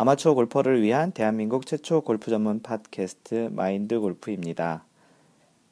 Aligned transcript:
아마추어 0.00 0.34
골퍼를 0.34 0.80
위한 0.80 1.10
대한민국 1.10 1.66
최초 1.66 2.02
골프 2.02 2.30
전문 2.30 2.62
팟캐스트 2.62 3.48
마인드 3.50 3.98
골프입니다. 3.98 4.84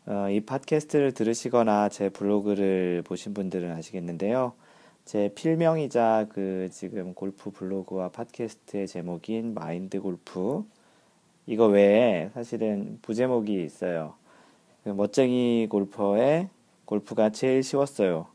어, 0.06 0.28
이 0.28 0.40
팟캐스트를 0.40 1.12
들으시거나 1.12 1.90
제 1.90 2.08
블로그를 2.08 3.04
보신 3.06 3.34
분들은 3.34 3.70
아시겠는데요. 3.70 4.54
제 5.04 5.30
필명이자 5.36 6.26
그 6.30 6.68
지금 6.72 7.14
골프 7.14 7.52
블로그와 7.52 8.08
팟캐스트의 8.08 8.88
제목인 8.88 9.54
마인드 9.54 10.00
골프 10.00 10.64
이거 11.46 11.68
외에 11.68 12.30
사실은 12.34 12.98
부제목이 13.02 13.62
있어요. 13.62 14.14
그 14.82 14.88
멋쟁이 14.88 15.68
골퍼의 15.70 16.48
골프가 16.84 17.30
제일 17.30 17.62
쉬웠어요. 17.62 18.26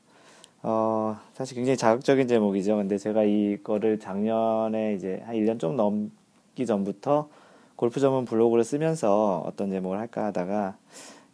어, 0.63 1.17
사실 1.33 1.55
굉장히 1.55 1.77
자극적인 1.77 2.27
제목이죠. 2.27 2.77
근데 2.77 2.97
제가 2.97 3.23
이거를 3.23 3.99
작년에 3.99 4.93
이제 4.93 5.21
한 5.25 5.35
1년 5.35 5.59
좀 5.59 5.75
넘기 5.75 6.65
전부터 6.65 7.29
골프 7.75 7.99
전문 7.99 8.25
블로그를 8.25 8.63
쓰면서 8.63 9.43
어떤 9.45 9.71
제목을 9.71 9.97
할까 9.97 10.25
하다가 10.25 10.77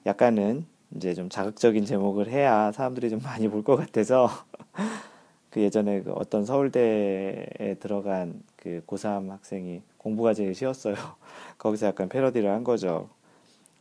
약간은 0.06 0.66
이제 0.96 1.14
좀 1.14 1.28
자극적인 1.30 1.84
제목을 1.86 2.30
해야 2.30 2.72
사람들이 2.72 3.10
좀 3.10 3.20
많이 3.24 3.48
볼 3.50 3.64
것 3.64 3.76
같아서 3.76 4.30
그 5.50 5.62
예전에 5.62 6.02
그 6.04 6.12
어떤 6.14 6.46
서울대에 6.46 7.76
들어간 7.80 8.42
그 8.56 8.82
고3 8.88 9.30
학생이 9.30 9.82
공부가 9.98 10.34
제일 10.34 10.56
쉬웠어요. 10.56 10.96
거기서 11.58 11.88
약간 11.88 12.08
패러디를 12.09 12.50
한 12.50 12.64
거죠. 12.64 13.09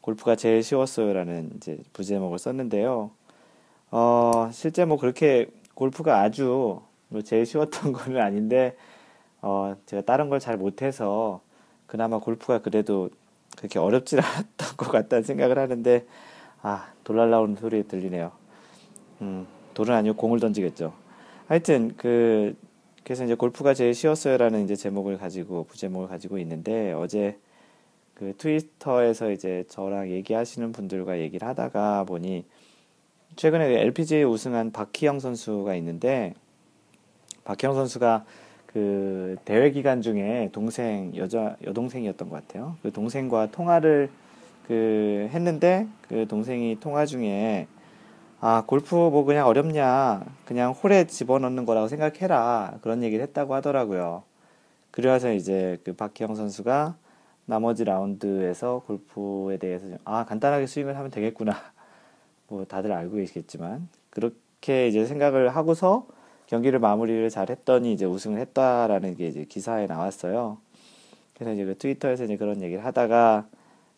골프가 0.00 0.36
제일 0.36 0.62
쉬웠어요라는 0.62 1.52
이제 1.56 1.78
부제목을 1.92 2.38
썼는데요. 2.38 3.10
어, 3.98 4.50
실제 4.52 4.84
뭐 4.84 4.98
그렇게 4.98 5.46
골프가 5.74 6.20
아주 6.20 6.82
뭐 7.08 7.22
제일 7.22 7.46
쉬웠던 7.46 7.92
건 7.94 8.18
아닌데, 8.18 8.76
어, 9.42 9.74
제가 9.86 10.02
다른 10.02 10.28
걸 10.28 10.38
잘 10.40 10.58
못해서 10.58 11.40
그나마 11.86 12.18
골프가 12.18 12.60
그래도 12.60 13.08
그렇게 13.56 13.78
어렵지 13.78 14.16
않았던 14.20 14.76
것 14.76 14.90
같다는 14.92 15.24
생각을 15.24 15.58
하는데, 15.58 16.04
아, 16.62 16.92
돌 17.04 17.16
날라오는 17.16 17.56
소리 17.56 17.88
들리네요. 17.88 18.32
음, 19.22 19.46
돌은 19.74 19.94
아니고 19.94 20.16
공을 20.16 20.40
던지겠죠. 20.40 20.92
하여튼, 21.48 21.94
그, 21.96 22.56
그래서 23.04 23.24
이제 23.24 23.34
골프가 23.34 23.74
제일 23.74 23.94
쉬웠어요라는 23.94 24.64
이제 24.64 24.76
제목을 24.76 25.18
가지고, 25.18 25.64
부제목을 25.64 26.08
가지고 26.08 26.38
있는데, 26.38 26.92
어제 26.92 27.38
그 28.14 28.34
트위터에서 28.38 29.30
이제 29.32 29.64
저랑 29.68 30.10
얘기하시는 30.10 30.72
분들과 30.72 31.18
얘기를 31.20 31.46
하다가 31.48 32.04
보니, 32.04 32.44
최근에 33.36 33.82
LPGA 33.82 34.24
우승한 34.24 34.72
박희영 34.72 35.20
선수가 35.20 35.74
있는데 35.76 36.32
박희영 37.44 37.74
선수가 37.74 38.24
그 38.64 39.36
대회 39.44 39.70
기간 39.70 40.00
중에 40.00 40.48
동생 40.52 41.14
여자 41.16 41.56
여동생이었던 41.64 42.30
것 42.30 42.36
같아요. 42.36 42.76
그 42.82 42.92
동생과 42.92 43.50
통화를 43.50 44.10
그 44.66 45.28
했는데 45.32 45.86
그 46.08 46.26
동생이 46.26 46.78
통화 46.80 47.04
중에 47.04 47.68
아 48.40 48.64
골프 48.66 48.94
뭐 48.94 49.24
그냥 49.24 49.46
어렵냐 49.46 50.24
그냥 50.46 50.72
홀에 50.72 51.06
집어넣는 51.06 51.66
거라고 51.66 51.88
생각해라 51.88 52.78
그런 52.80 53.02
얘기를 53.02 53.22
했다고 53.22 53.54
하더라고요. 53.54 54.22
그래서 54.90 55.30
이제 55.30 55.78
그 55.84 55.92
박희영 55.94 56.34
선수가 56.34 56.96
나머지 57.44 57.84
라운드에서 57.84 58.82
골프에 58.86 59.58
대해서 59.58 59.86
아 60.04 60.24
간단하게 60.24 60.66
스윙을 60.66 60.96
하면 60.96 61.10
되겠구나 61.10 61.75
뭐 62.48 62.64
다들 62.64 62.92
알고 62.92 63.16
계시겠지만 63.16 63.88
그렇게 64.10 64.88
이제 64.88 65.04
생각을 65.06 65.54
하고서 65.56 66.06
경기를 66.46 66.78
마무리를 66.78 67.28
잘 67.30 67.50
했더니 67.50 67.92
이제 67.92 68.04
우승을 68.04 68.38
했다라는 68.40 69.16
게 69.16 69.28
이제 69.28 69.44
기사에 69.44 69.86
나왔어요. 69.86 70.58
그래서 71.34 71.52
이제 71.52 71.64
그 71.64 71.76
트위터에서 71.76 72.24
이제 72.24 72.36
그런 72.36 72.62
얘기를 72.62 72.84
하다가 72.84 73.46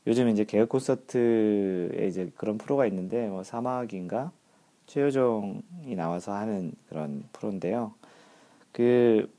요즘 0.06 0.28
이제 0.30 0.44
개그 0.44 0.66
콘서트에 0.66 2.06
이제 2.08 2.30
그런 2.36 2.56
프로가 2.58 2.86
있는데 2.86 3.28
뭐 3.28 3.44
사막인가 3.44 4.33
최효종이 4.86 5.94
나와서 5.96 6.33
하는 6.33 6.73
그런 6.89 7.24
프로인데요. 7.33 7.92
그 8.73 9.30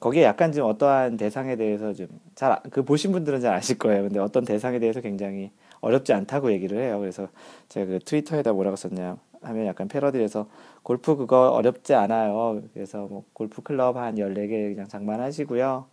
거기에 0.00 0.22
약간 0.22 0.52
좀 0.52 0.68
어떠한 0.68 1.16
대상에 1.16 1.56
대해서 1.56 1.92
좀 1.92 2.08
잘 2.36 2.60
그 2.70 2.84
보신 2.84 3.10
분들은 3.10 3.40
잘 3.40 3.52
아실 3.54 3.78
거예요. 3.78 4.02
근데 4.04 4.20
어떤 4.20 4.44
대상에 4.44 4.78
대해서 4.78 5.00
굉장히 5.00 5.50
어렵지 5.80 6.12
않다고 6.12 6.52
얘기를 6.52 6.80
해요. 6.80 6.98
그래서 7.00 7.28
제가 7.68 7.86
그 7.86 7.98
트위터에다 8.00 8.52
뭐라고 8.52 8.76
썼냐 8.76 9.16
하면 9.42 9.66
약간 9.66 9.88
패러디해서 9.88 10.48
골프 10.82 11.16
그거 11.16 11.50
어렵지 11.50 11.94
않아요. 11.94 12.62
그래서 12.74 13.06
뭐 13.06 13.24
골프 13.32 13.62
클럽 13.62 13.96
한 13.96 14.16
14개 14.16 14.74
그냥 14.74 14.88
장만하시고요. 14.88 15.86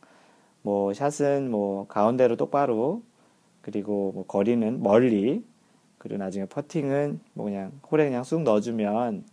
뭐 0.61 0.93
샷은 0.93 1.51
뭐 1.51 1.85
가운데로 1.87 2.37
똑바로 2.37 3.03
그리고 3.61 4.11
뭐 4.13 4.25
거리는 4.25 4.81
멀리 4.81 5.43
그리고 5.97 6.23
나중에 6.23 6.45
퍼팅은 6.45 7.19
뭐 7.33 7.45
그냥 7.45 7.71
홀에 7.91 8.05
그냥 8.05 8.23
쑥 8.23 8.41
넣어주면 8.41 9.23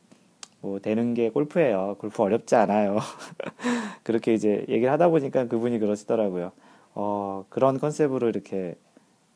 뭐 0.61 0.79
되는 0.79 1.15
게 1.15 1.31
골프예요. 1.31 1.97
골프 1.99 2.23
어렵지 2.23 2.55
않아요. 2.55 2.99
그렇게 4.05 4.33
이제 4.33 4.65
얘기를 4.69 4.91
하다 4.93 5.09
보니까 5.09 5.49
그분이 5.49 5.79
그러시더라고요. 5.79 6.53
어, 6.95 7.45
그런 7.49 7.79
컨셉으로 7.79 8.29
이렇게 8.29 8.77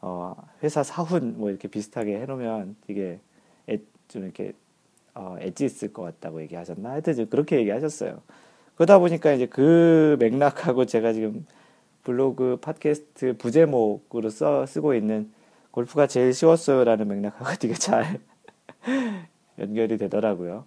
어, 0.01 0.35
회사 0.63 0.83
사훈 0.83 1.39
뭐 1.39 1.51
이렇게 1.51 1.69
비슷하게 1.69 2.21
해놓으면 2.21 2.77
이게 2.89 3.21
애, 3.69 3.79
좀 4.09 4.25
이렇게 4.25 4.53
어, 5.15 5.37
엣지 5.41 5.65
있을 5.65 5.93
것 5.93 6.03
같다고 6.03 6.43
얘기하셨나? 6.43 6.91
하여튼 6.91 7.29
그렇게 7.29 7.59
얘기하셨어요. 7.59 8.21
그러다 8.75 8.99
보니까 8.99 9.33
이제 9.33 9.47
그 9.47 10.17
맥락하고 10.21 10.85
제가 10.85 11.13
지금 11.13 11.47
블로그 12.05 12.59
팟캐스트 12.61 13.39
부제목으로 13.39 14.31
써, 14.31 14.67
쓰고 14.67 14.95
있는 14.95 15.33
골프가 15.71 16.07
제일 16.07 16.33
쉬웠어요라는 16.33 17.09
맥락하고 17.09 17.57
되게 17.59 17.75
잘 17.75 18.21
연결이 19.59 19.97
되더라고요. 19.97 20.65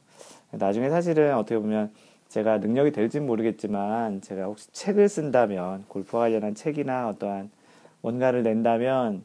나중에 0.52 0.90
사실은 0.90 1.36
어떻게 1.36 1.58
보면 1.58 1.92
제가 2.28 2.58
능력이 2.58 2.92
될진 2.92 3.26
모르겠지만 3.26 4.22
제가 4.22 4.46
혹시 4.46 4.72
책을 4.72 5.08
쓴다면 5.10 5.86
골프와 5.88 6.24
관련한 6.24 6.56
책이나 6.56 7.10
어떠한 7.10 7.50
뭔가를 8.02 8.44
낸다면 8.44 9.24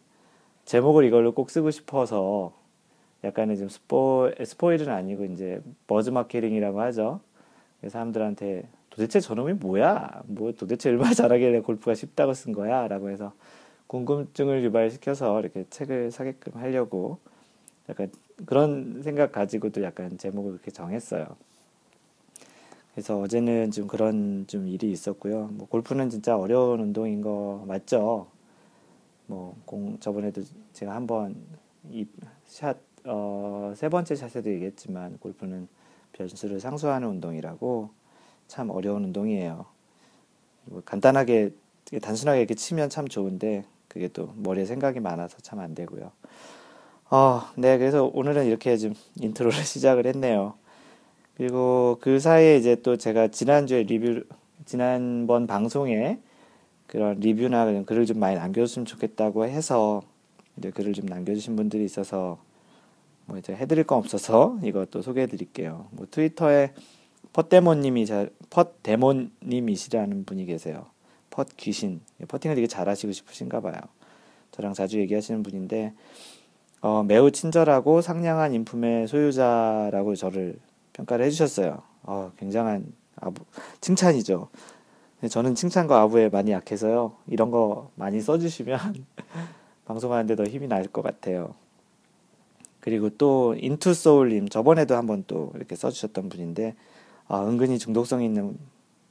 제목을 0.64 1.04
이걸로 1.04 1.32
꼭 1.32 1.50
쓰고 1.50 1.70
싶어서 1.70 2.52
약간의 3.22 3.58
좀 3.58 3.68
스포, 3.68 4.30
스포일은 4.42 4.88
아니고 4.88 5.24
이제 5.26 5.60
버즈 5.86 6.10
마케팅이라고 6.10 6.80
하죠. 6.82 7.20
사람들한테 7.86 8.68
도대체 8.90 9.20
저놈이 9.20 9.54
뭐야? 9.54 10.22
뭐 10.26 10.52
도대체 10.52 10.90
얼마나 10.90 11.12
잘하길래 11.14 11.60
골프가 11.60 11.94
쉽다고 11.94 12.34
쓴 12.34 12.52
거야? 12.52 12.86
라고 12.88 13.10
해서 13.10 13.32
궁금증을 13.86 14.62
유발시켜서 14.64 15.40
이렇게 15.40 15.64
책을 15.70 16.10
사게끔 16.10 16.60
하려고 16.60 17.18
약간 17.88 18.10
그런 18.46 19.02
생각 19.02 19.32
가지고도 19.32 19.82
약간 19.82 20.16
제목을 20.16 20.52
그렇게 20.52 20.70
정했어요. 20.70 21.26
그래서 22.94 23.18
어제는 23.20 23.72
좀 23.72 23.86
그런 23.88 24.46
좀 24.46 24.68
일이 24.68 24.90
있었고요. 24.90 25.48
뭐 25.52 25.66
골프는 25.68 26.10
진짜 26.10 26.36
어려운 26.36 26.80
운동인 26.80 27.20
거 27.20 27.64
맞죠? 27.66 28.28
뭐 29.26 29.56
공 29.66 29.98
저번에도 30.00 30.42
제가 30.72 30.94
한번 30.94 31.36
이샷 31.90 32.76
어, 33.06 33.72
세 33.76 33.88
번째 33.88 34.14
샷에도 34.14 34.50
얘기했지만 34.50 35.18
골프는 35.18 35.68
변수를 36.12 36.60
상수하는 36.60 37.08
운동이라고 37.08 37.90
참 38.48 38.70
어려운 38.70 39.04
운동이에요. 39.04 39.66
뭐 40.66 40.82
간단하게 40.84 41.50
단순하게 42.02 42.40
이렇게 42.40 42.54
치면 42.54 42.88
참 42.90 43.06
좋은데 43.08 43.64
그게 43.88 44.08
또 44.08 44.32
머리에 44.36 44.64
생각이 44.64 45.00
많아서 45.00 45.38
참 45.40 45.60
안 45.60 45.74
되고요. 45.74 46.10
어, 47.10 47.42
네, 47.56 47.78
그래서 47.78 48.10
오늘은 48.12 48.46
이렇게 48.46 48.76
좀 48.76 48.94
intro를 49.20 49.52
시작을 49.64 50.06
했네요. 50.06 50.54
그리고 51.36 51.98
그 52.00 52.18
사이에 52.20 52.56
이제 52.56 52.76
또 52.82 52.96
제가 52.96 53.28
지난주에 53.28 53.82
리뷰, 53.84 54.24
지난번 54.64 55.46
방송에 55.46 56.20
그런 56.94 57.18
리뷰나 57.18 57.64
그런 57.64 57.84
글을 57.84 58.06
좀 58.06 58.20
많이 58.20 58.36
남겨줬으면 58.36 58.86
좋겠다고 58.86 59.46
해서 59.46 60.00
이제 60.56 60.70
글을 60.70 60.92
좀 60.92 61.06
남겨주신 61.06 61.56
분들이 61.56 61.84
있어서 61.84 62.38
뭐 63.26 63.36
이제 63.36 63.52
해드릴 63.52 63.82
건 63.82 63.98
없어서 63.98 64.60
이것도 64.62 65.02
소개해드릴게요. 65.02 65.88
뭐 65.90 66.06
트위터에 66.08 66.72
펫데모님이 67.32 68.06
잘 68.06 68.30
펫데모님이시라는 68.50 70.24
분이 70.24 70.44
계세요. 70.44 70.86
펫 71.30 71.48
귀신 71.56 72.00
퍼팅을 72.28 72.54
되게 72.54 72.68
잘하시고 72.68 73.12
싶으신가 73.12 73.60
봐요. 73.60 73.74
저랑 74.52 74.72
자주 74.72 75.00
얘기하시는 75.00 75.42
분인데 75.42 75.94
어, 76.80 77.02
매우 77.02 77.32
친절하고 77.32 78.02
상냥한 78.02 78.54
인품의 78.54 79.08
소유자라고 79.08 80.14
저를 80.14 80.60
평가를 80.92 81.26
해주셨어요. 81.26 81.82
어, 82.04 82.30
굉장한 82.38 82.86
아부, 83.16 83.44
칭찬이죠. 83.80 84.48
저는 85.28 85.54
칭찬과 85.54 86.00
아부에 86.02 86.28
많이 86.28 86.50
약해서요. 86.50 87.12
이런 87.28 87.50
거 87.50 87.90
많이 87.94 88.20
써주시면 88.20 88.78
방송하는데 89.86 90.36
더 90.36 90.44
힘이 90.44 90.66
날 90.68 90.86
것 90.88 91.02
같아요. 91.02 91.54
그리고 92.80 93.08
또 93.10 93.54
인투소울님 93.58 94.48
저번에도 94.50 94.96
한번 94.96 95.24
또 95.26 95.52
이렇게 95.54 95.74
써주셨던 95.76 96.28
분인데 96.28 96.74
아, 97.28 97.42
은근히 97.46 97.78
중독성 97.78 98.22
있는 98.22 98.58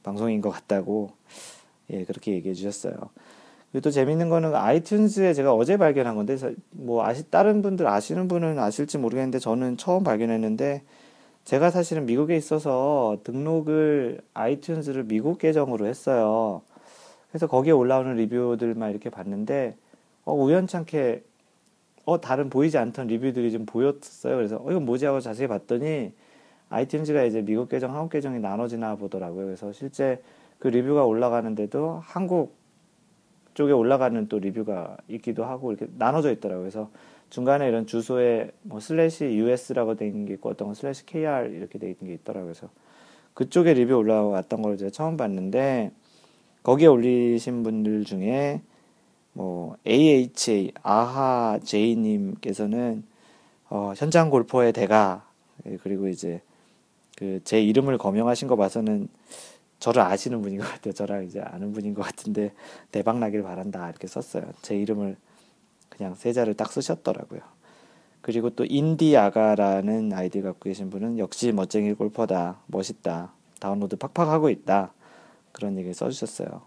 방송인 0.04 0.40
것 0.40 0.50
같다고 0.50 1.10
예, 1.90 2.04
그렇게 2.04 2.32
얘기해 2.32 2.54
주셨어요. 2.54 2.94
그리고 3.72 3.82
또 3.82 3.90
재밌는 3.90 4.28
거는 4.28 4.52
아이튠즈에 4.52 5.34
제가 5.34 5.52
어제 5.52 5.76
발견한 5.76 6.14
건데, 6.14 6.36
뭐, 6.70 7.04
아시, 7.04 7.28
다른 7.28 7.60
분들 7.60 7.88
아시는 7.88 8.28
분은 8.28 8.56
아실지 8.58 8.98
모르겠는데, 8.98 9.40
저는 9.40 9.76
처음 9.78 10.04
발견했는데, 10.04 10.82
제가 11.44 11.70
사실은 11.70 12.06
미국에 12.06 12.36
있어서 12.36 13.18
등록을 13.22 14.20
아이튠즈를 14.32 15.06
미국 15.06 15.38
계정으로 15.38 15.86
했어요. 15.86 16.62
그래서 17.28 17.46
거기에 17.46 17.72
올라오는 17.72 18.16
리뷰들만 18.16 18.90
이렇게 18.90 19.10
봤는데, 19.10 19.76
어, 20.24 20.32
우연찮게, 20.32 21.22
어, 22.06 22.20
다른 22.20 22.48
보이지 22.48 22.78
않던 22.78 23.08
리뷰들이 23.08 23.52
좀 23.52 23.66
보였어요. 23.66 24.36
그래서, 24.36 24.56
어, 24.56 24.70
이건 24.70 24.86
뭐지 24.86 25.04
하고 25.04 25.20
자세히 25.20 25.46
봤더니, 25.46 26.12
iTunes가 26.70 27.26
이제 27.26 27.42
미국 27.42 27.68
계정, 27.68 27.94
한국 27.94 28.10
계정이 28.12 28.40
나눠지나 28.40 28.96
보더라고요. 28.96 29.44
그래서 29.44 29.70
실제 29.72 30.22
그 30.58 30.68
리뷰가 30.68 31.04
올라가는데도 31.04 32.00
한국 32.02 32.56
쪽에 33.52 33.72
올라가는 33.72 34.28
또 34.28 34.38
리뷰가 34.38 34.96
있기도 35.08 35.44
하고 35.44 35.72
이렇게 35.72 35.92
나눠져 35.98 36.32
있더라고요. 36.32 36.62
그래서 36.62 36.90
중간에 37.34 37.66
이런 37.66 37.84
주소에 37.84 38.52
뭐 38.62 38.78
슬래시 38.78 39.24
US라고 39.24 39.96
돼 39.96 40.06
있는 40.06 40.24
게 40.24 40.34
있고 40.34 40.50
어떤 40.50 40.68
건 40.68 40.76
슬래시 40.76 41.04
KR 41.04 41.48
이렇게 41.52 41.80
돼 41.80 41.90
있는 41.90 42.06
게 42.06 42.14
있더라고요. 42.14 42.52
그래서 42.52 42.68
그쪽에 43.34 43.74
리뷰 43.74 43.94
올라왔던 43.96 44.62
걸 44.62 44.76
제가 44.76 44.92
처음 44.92 45.16
봤는데 45.16 45.90
거기에 46.62 46.86
올리신 46.86 47.64
분들 47.64 48.04
중에 48.04 48.62
뭐 49.32 49.74
AHA 49.84 50.70
아하 50.84 51.58
제이 51.64 51.96
님께서는 51.96 53.02
어, 53.68 53.94
현장 53.96 54.30
골퍼의 54.30 54.72
대가 54.72 55.28
예, 55.66 55.76
그리고 55.82 56.06
이제 56.06 56.40
그 57.16 57.40
제 57.42 57.60
이름을 57.60 57.98
거명하신 57.98 58.46
거 58.46 58.54
봐서는 58.54 59.08
저를 59.80 60.02
아시는 60.02 60.40
분인 60.40 60.60
것 60.60 60.70
같아요. 60.70 60.94
저랑 60.94 61.24
이제 61.24 61.40
아는 61.40 61.72
분인 61.72 61.94
것 61.94 62.02
같은데 62.02 62.52
대박 62.92 63.18
나길 63.18 63.42
바란다 63.42 63.88
이렇게 63.90 64.06
썼어요. 64.06 64.44
제 64.62 64.76
이름을 64.76 65.16
그냥 65.96 66.14
세자를 66.14 66.54
딱 66.54 66.72
쓰셨더라고요. 66.72 67.40
그리고 68.20 68.50
또 68.50 68.64
인디아가라는 68.64 70.12
아이디 70.14 70.40
갖고 70.40 70.60
계신 70.60 70.90
분은 70.90 71.18
역시 71.18 71.52
멋쟁이 71.52 71.92
골퍼다, 71.92 72.60
멋있다, 72.66 73.32
다운로드 73.60 73.96
팍팍 73.96 74.28
하고 74.28 74.50
있다 74.50 74.92
그런 75.52 75.78
얘기 75.78 75.92
써주셨어요. 75.92 76.62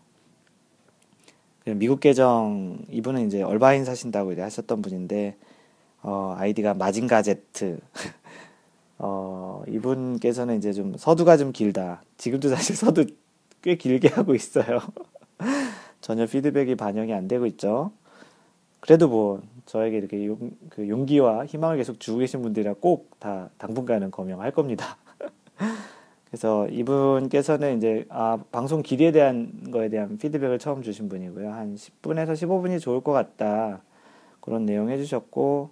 미국 1.76 2.00
계정 2.00 2.80
이분은 2.90 3.28
이제 3.28 3.42
얼바인 3.42 3.84
사신다고 3.86 4.40
하셨던 4.40 4.82
분인데 4.82 5.36
어, 6.02 6.36
아이디가 6.38 6.76
마징가 6.76 7.22
제트 7.22 7.80
어, 9.00 9.64
이분께서는 9.68 10.58
이제 10.58 10.72
좀 10.74 10.96
서두가 10.98 11.38
좀 11.38 11.52
길다. 11.52 12.04
지금도 12.18 12.50
사실 12.50 12.76
서두 12.76 13.06
꽤 13.62 13.76
길게 13.76 14.10
하고 14.16 14.34
있어요. 14.34 14.80
전혀 16.02 16.26
피드백이 16.26 16.76
반영이 16.76 17.14
안 17.14 17.28
되고 17.28 17.46
있죠. 17.48 17.92
그래도 18.88 19.10
뭐 19.10 19.42
저에게 19.66 19.98
이렇게 19.98 20.26
용, 20.26 20.52
그 20.70 20.88
용기와 20.88 21.46
희망을 21.46 21.76
계속 21.76 22.00
주고 22.00 22.20
계신 22.20 22.42
분들이라 22.42 22.76
꼭 22.76 23.18
다 23.20 23.50
당분간은 23.58 24.12
거명할 24.12 24.52
겁니다. 24.52 24.98
그래서 26.30 26.68
이분께서는 26.68 27.78
이제 27.78 28.06
아, 28.10 28.38
방송 28.52 28.82
길이에 28.82 29.12
대한 29.12 29.72
거에 29.72 29.90
대한 29.90 30.18
피드백을 30.18 30.60
처음 30.60 30.84
주신 30.84 31.10
분이고요. 31.10 31.52
한 31.52 31.76
10분에서 31.76 32.34
15분이 32.34 32.80
좋을 32.80 33.02
것 33.02 33.12
같다. 33.12 33.82
그런 34.40 34.66
내용 34.66 34.90
해주셨고 34.90 35.72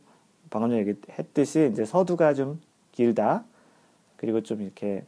방금 0.49 0.71
전에 0.71 0.81
얘기했듯이 0.81 1.69
이제 1.71 1.85
서두가 1.85 2.33
좀 2.33 2.59
길다. 2.91 3.43
그리고 4.17 4.41
좀 4.41 4.61
이렇게 4.61 5.03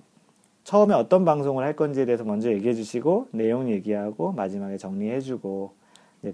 처음에 0.63 0.94
어떤 0.94 1.25
방송을 1.25 1.63
할 1.63 1.75
건지에 1.75 2.06
대해서 2.06 2.24
먼저 2.24 2.51
얘기해 2.51 2.74
주시고 2.74 3.30
내용 3.31 3.69
얘기하고 3.69 4.31
마지막에 4.33 4.77
정리해 4.77 5.21
주고 5.21 5.74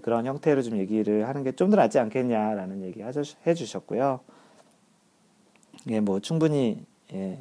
그런 0.02 0.26
형태로 0.26 0.62
좀 0.62 0.78
얘기를 0.78 1.28
하는 1.28 1.44
게 1.44 1.52
좀 1.52 1.70
더 1.70 1.76
낫지 1.76 1.98
않겠냐라는 1.98 2.82
얘기 2.82 3.02
해 3.02 3.54
주셨고요. 3.54 4.20
예, 5.90 6.00
뭐 6.00 6.20
충분히 6.20 6.84
예, 7.12 7.38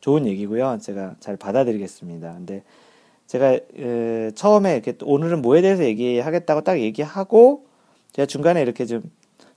좋은 0.00 0.26
얘기고요. 0.26 0.78
제가 0.80 1.16
잘 1.20 1.36
받아들이겠습니다. 1.36 2.32
근데 2.34 2.62
제가 3.26 3.58
에, 3.76 4.30
처음에 4.34 4.74
이렇게 4.74 4.94
오늘은 5.02 5.42
뭐에 5.42 5.62
대해서 5.62 5.84
얘기하겠다고 5.84 6.62
딱 6.62 6.80
얘기하고 6.80 7.66
제가 8.12 8.26
중간에 8.26 8.62
이렇게 8.62 8.84
좀 8.86 9.02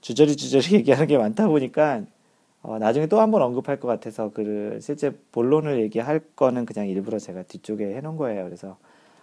주저리 0.00 0.36
주저리 0.36 0.74
얘기하는 0.80 1.06
게 1.06 1.18
많다 1.18 1.46
보니까 1.48 2.02
어, 2.62 2.78
나중에 2.78 3.06
또 3.06 3.18
한 3.20 3.30
번 3.30 3.42
언급할 3.42 3.78
것 3.80 3.86
같아서 3.88 4.30
그 4.34 4.78
실제 4.82 5.12
본론을 5.32 5.80
얘기할 5.82 6.20
거는 6.36 6.66
그냥 6.66 6.88
일부러 6.88 7.18
제가 7.18 7.42
뒤쪽에 7.44 7.94
해놓은 7.96 8.16
거예요. 8.16 8.44
그래서 8.44 8.76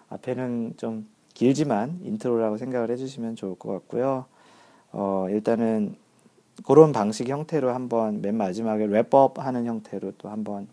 앞에는 0.09 0.75
좀 0.77 1.07
길지만 1.33 2.00
intro라고 2.03 2.57
생각을 2.57 2.91
해주시면 2.91 3.35
좋을 3.35 3.56
것 3.56 3.71
같고요. 3.71 4.25
어, 4.91 5.27
일단은 5.30 5.95
그런 6.65 6.91
방식 6.91 7.27
형태로 7.30 7.71
한번 7.71 8.21
맨 8.21 8.35
마지막에 8.35 8.85
wrap 8.88 9.21
up 9.21 9.38
하는 9.38 9.65
형태로 9.65 10.13
또 10.18 10.30
한번 10.30 10.68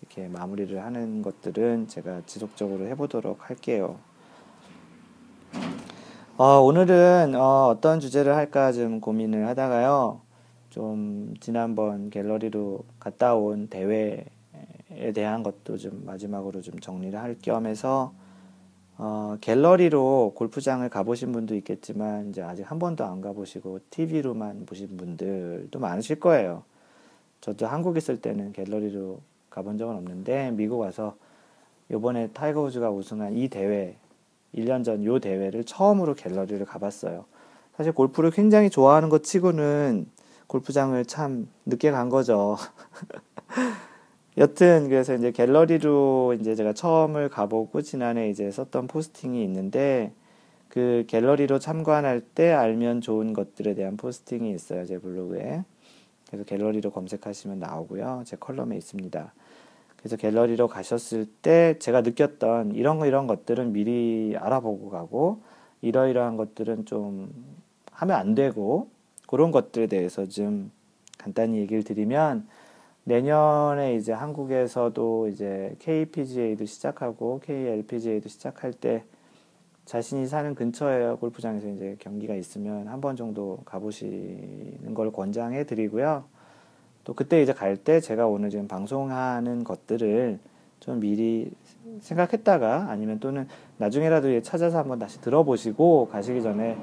이렇게 0.00 0.28
마무리를 0.28 0.82
하는 0.82 1.22
것들은 1.22 1.88
제가 1.88 2.22
지속적으로 2.26 2.86
해보도록 2.86 3.48
할게요. 3.48 3.98
어, 6.36 6.60
오늘은 6.60 7.34
어, 7.36 7.78
떤 7.80 8.00
주제를 8.00 8.34
할까 8.34 8.72
좀 8.72 9.00
고민을 9.00 9.46
하다가요. 9.48 10.20
좀 10.70 11.34
지난번 11.38 12.10
갤러리로 12.10 12.80
갔다 12.98 13.34
온 13.34 13.68
대회에 13.68 14.24
대한 15.14 15.42
것도 15.42 15.76
좀 15.76 16.02
마지막으로 16.04 16.62
좀 16.62 16.80
정리를 16.80 17.16
할 17.20 17.36
겸해서 17.40 18.14
어, 19.04 19.36
갤러리로 19.40 20.32
골프장을 20.36 20.88
가보신 20.88 21.32
분도 21.32 21.56
있겠지만 21.56 22.30
이제 22.30 22.40
아직 22.40 22.62
한 22.62 22.78
번도 22.78 23.04
안 23.04 23.20
가보시고 23.20 23.80
TV로만 23.90 24.64
보신 24.64 24.96
분들도 24.96 25.76
많으실 25.76 26.20
거예요. 26.20 26.62
저도 27.40 27.66
한국 27.66 27.96
있을 27.96 28.20
때는 28.20 28.52
갤러리로 28.52 29.18
가본 29.50 29.76
적은 29.76 29.96
없는데 29.96 30.52
미국 30.52 30.78
와서 30.78 31.16
요번에 31.90 32.28
타이거 32.28 32.62
우즈가 32.62 32.92
우승한 32.92 33.32
이 33.36 33.48
대회 33.48 33.96
1년 34.54 34.84
전 34.84 35.04
요 35.04 35.18
대회를 35.18 35.64
처음으로 35.64 36.14
갤러리를 36.14 36.64
가봤어요. 36.64 37.24
사실 37.76 37.90
골프를 37.92 38.30
굉장히 38.30 38.70
좋아하는 38.70 39.08
것 39.08 39.24
치고는 39.24 40.06
골프장을 40.46 41.04
참 41.06 41.48
늦게 41.66 41.90
간 41.90 42.08
거죠. 42.08 42.56
여튼 44.38 44.88
그래서 44.88 45.14
이제 45.14 45.30
갤러리로 45.30 46.36
이제 46.40 46.54
제가 46.54 46.72
처음을 46.72 47.28
가보고 47.28 47.82
지난해 47.82 48.30
이제 48.30 48.50
썼던 48.50 48.86
posting이 48.86 49.42
있는데 49.44 50.12
그 50.68 51.04
갤러리로 51.06 51.58
참관할 51.58 52.22
때 52.22 52.50
알면 52.50 53.02
좋은 53.02 53.34
것들에 53.34 53.74
대한 53.74 53.98
posting이 53.98 54.50
있어요 54.52 54.86
제 54.86 54.98
블로그에. 54.98 55.64
그래서 56.28 56.44
갤러리로 56.46 56.92
검색하시면 56.92 57.58
나오고요 57.58 58.22
제 58.24 58.36
컬럼에 58.38 58.74
있습니다. 58.76 59.34
그래서 59.98 60.16
갤러리로 60.16 60.66
가셨을 60.66 61.26
때 61.26 61.76
제가 61.78 62.00
느꼈던 62.00 62.74
이런 62.74 62.98
거 62.98 63.06
이런 63.06 63.26
것들은 63.26 63.74
미리 63.74 64.34
알아보고 64.38 64.88
가고 64.88 65.42
이러이러한 65.82 66.38
것들은 66.38 66.86
좀 66.86 67.30
하면 67.92 68.16
안 68.16 68.34
되고 68.34 68.88
그런 69.28 69.50
것들에 69.50 69.88
대해서 69.88 70.26
좀 70.26 70.70
간단히 71.18 71.58
얘기를 71.58 71.84
드리면 71.84 72.48
내년에 73.04 73.96
이제 73.96 74.12
한국에서도 74.12 75.28
이제 75.28 75.74
KPGA도 75.80 76.64
시작하고 76.66 77.40
KLPGA도 77.44 78.28
시작할 78.28 78.72
때 78.72 79.04
자신이 79.84 80.26
사는 80.26 80.54
근처에 80.54 81.16
골프장에서 81.16 81.68
이제 81.68 81.96
경기가 81.98 82.34
있으면 82.34 82.86
한 82.86 83.00
번 83.00 83.16
정도 83.16 83.58
가보시는 83.64 84.94
걸 84.94 85.10
권장해 85.10 85.64
드리고요. 85.64 86.24
또 87.04 87.14
그때 87.14 87.42
이제 87.42 87.52
갈 87.52 87.76
때 87.76 87.98
제가 88.00 88.28
오늘 88.28 88.50
지금 88.50 88.68
방송하는 88.68 89.64
것들을 89.64 90.38
좀 90.78 91.00
미리 91.00 91.50
생각했다가 92.00 92.86
아니면 92.90 93.18
또는 93.18 93.48
나중에라도 93.78 94.40
찾아서 94.42 94.78
한번 94.78 95.00
다시 95.00 95.20
들어보시고 95.20 96.08
가시기 96.12 96.42
전에 96.42 96.76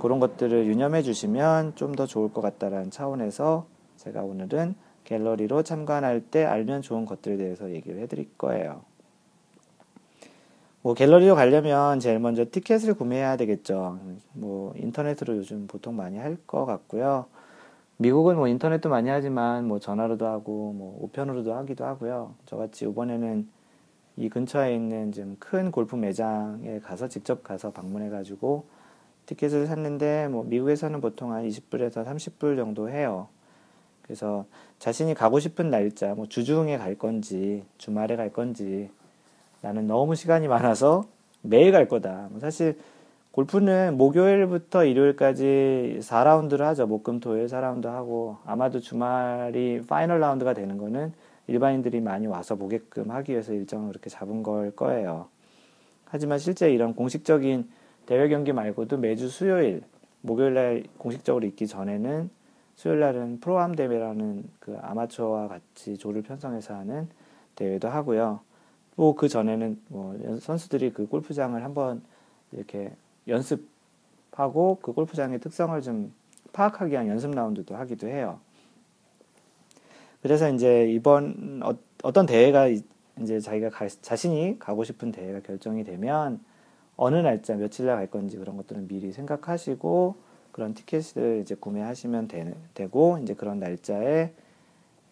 그런 0.00 0.18
것들을 0.20 0.66
유념해 0.66 1.02
주시면 1.02 1.74
좀 1.74 1.92
더 1.92 2.06
좋을 2.06 2.32
것 2.32 2.40
같다라는 2.40 2.90
차원에서 2.90 3.66
제가 3.98 4.22
오늘은 4.22 4.74
갤러리로 5.04 5.62
참관할 5.62 6.20
때 6.20 6.44
알면 6.44 6.82
좋은 6.82 7.04
것들에 7.06 7.36
대해서 7.36 7.70
얘기를 7.70 8.00
해드릴 8.02 8.30
거예요. 8.38 8.82
뭐 10.82 10.94
갤러리로 10.94 11.36
가려면 11.36 12.00
제일 12.00 12.18
먼저 12.18 12.44
티켓을 12.50 12.94
구매해야 12.94 13.36
되겠죠. 13.36 13.98
뭐 14.32 14.74
인터넷으로 14.76 15.36
요즘 15.36 15.66
보통 15.68 15.96
많이 15.96 16.18
할 16.18 16.36
것 16.46 16.66
같고요. 16.66 17.26
미국은 17.98 18.36
뭐 18.36 18.48
인터넷도 18.48 18.88
많이 18.88 19.08
하지만 19.08 19.66
뭐 19.68 19.78
전화로도 19.78 20.26
하고 20.26 20.72
뭐 20.72 20.98
우편으로도 21.02 21.54
하기도 21.54 21.84
하고요. 21.84 22.34
저같이 22.46 22.84
이번에는 22.86 23.48
이 24.16 24.28
근처에 24.28 24.74
있는 24.74 25.12
좀 25.12 25.36
큰 25.38 25.70
골프 25.70 25.94
매장에 25.96 26.80
가서 26.80 27.08
직접 27.08 27.42
가서 27.44 27.70
방문해 27.70 28.10
가지고 28.10 28.64
티켓을 29.26 29.66
샀는데 29.68 30.28
뭐 30.28 30.42
미국에서는 30.44 31.00
보통 31.00 31.32
한 31.32 31.46
20불에서 31.48 32.04
30불 32.04 32.56
정도 32.56 32.90
해요. 32.90 33.28
그래서 34.02 34.44
자신이 34.78 35.14
가고 35.14 35.38
싶은 35.38 35.70
날짜, 35.70 36.14
뭐 36.14 36.26
주중에 36.26 36.76
갈 36.78 36.96
건지 36.96 37.64
주말에 37.78 38.16
갈 38.16 38.32
건지 38.32 38.90
나는 39.60 39.86
너무 39.86 40.14
시간이 40.14 40.48
많아서 40.48 41.04
매일 41.42 41.72
갈 41.72 41.88
거다. 41.88 42.28
뭐 42.30 42.40
사실 42.40 42.76
골프는 43.32 43.96
목요일부터 43.96 44.84
일요일까지 44.84 46.00
4라운드를 46.00 46.58
하죠. 46.58 46.86
목금 46.86 47.20
토요일 47.20 47.46
4라운드 47.46 47.86
하고 47.86 48.36
아마도 48.44 48.80
주말이 48.80 49.82
파이널 49.86 50.20
라운드가 50.20 50.52
되는 50.52 50.76
거는 50.76 51.12
일반인들이 51.46 52.00
많이 52.00 52.26
와서 52.26 52.56
보게끔 52.56 53.10
하기 53.10 53.32
위해서 53.32 53.52
일정을 53.52 53.88
그렇게 53.88 54.10
잡은 54.10 54.42
걸 54.42 54.72
거예요. 54.72 55.28
하지만 56.04 56.38
실제 56.38 56.70
이런 56.70 56.94
공식적인 56.94 57.68
대회 58.04 58.28
경기 58.28 58.52
말고도 58.52 58.98
매주 58.98 59.28
수요일, 59.28 59.82
목요일 60.20 60.54
날 60.54 60.84
공식적으로 60.98 61.46
있기 61.46 61.66
전에는 61.66 62.28
수요일 62.74 63.00
날은 63.00 63.40
프로암 63.40 63.74
대회라는 63.74 64.44
그 64.60 64.76
아마추어와 64.80 65.48
같이 65.48 65.96
조를 65.98 66.22
편성해서 66.22 66.74
하는 66.74 67.08
대회도 67.56 67.88
하고요. 67.88 68.40
또 68.96 69.14
그 69.14 69.28
전에는 69.28 69.80
뭐 69.88 70.38
선수들이 70.40 70.92
그 70.92 71.06
골프장을 71.06 71.62
한번 71.64 72.02
이렇게 72.52 72.92
연습하고 73.26 74.78
그 74.82 74.92
골프장의 74.92 75.40
특성을 75.40 75.80
좀 75.82 76.12
파악하기 76.52 76.92
위한 76.92 77.08
연습 77.08 77.30
라운드도 77.34 77.74
하기도 77.74 78.06
해요. 78.08 78.38
그래서 80.22 80.50
이제 80.50 80.88
이번 80.90 81.62
어, 81.64 82.12
떤 82.12 82.26
대회가 82.26 82.68
이제 83.20 83.40
자기가 83.40 83.70
가, 83.70 83.88
자신이 83.88 84.58
가고 84.58 84.84
싶은 84.84 85.10
대회가 85.10 85.40
결정이 85.40 85.84
되면 85.84 86.40
어느 86.96 87.16
날짜 87.16 87.56
며칠 87.56 87.86
날 87.86 87.96
갈 87.96 88.06
건지 88.08 88.36
그런 88.36 88.56
것들은 88.56 88.86
미리 88.88 89.10
생각하시고 89.12 90.14
그런 90.52 90.74
티켓을 90.74 91.40
이제 91.42 91.54
구매하시면 91.54 92.28
되, 92.28 92.54
되고 92.74 93.18
이제 93.22 93.34
그런 93.34 93.58
날짜에 93.58 94.32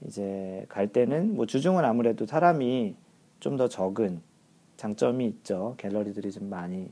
이제 0.07 0.65
갈 0.69 0.89
때는 0.89 1.35
뭐 1.37 1.47
주중은 1.47 1.85
아무래도 1.85 2.27
사람이 2.27 2.95
좀 3.41 3.57
더 3.57 3.69
적은 3.69 4.21
장점이 4.77 5.27
있죠. 5.27 5.75
갤러리들이 5.79 6.31
좀 6.33 6.49
많이 6.51 6.91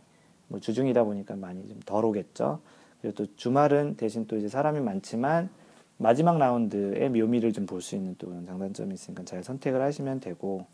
뭐 0.48 0.60
주중이다 0.60 1.04
보니까 1.04 1.36
많이 1.36 1.66
좀 1.68 1.80
덜 1.86 2.04
오겠죠. 2.04 2.60
그리고 3.00 3.14
또 3.24 3.36
주말은 3.36 3.96
대신 3.96 4.26
또 4.26 4.36
이제 4.36 4.48
사람이 4.48 4.80
많지만 4.80 5.50
마지막 5.98 6.38
라운드의 6.38 7.10
묘미를 7.10 7.52
좀 7.52 7.66
볼 7.66 7.80
수 7.82 7.96
있는 7.96 8.14
또 8.18 8.32
장단점이 8.46 8.94
있으니까 8.94 9.24
잘 9.24 9.42
선택을 9.44 9.80
하시면 9.82 10.20
되고 10.20 10.66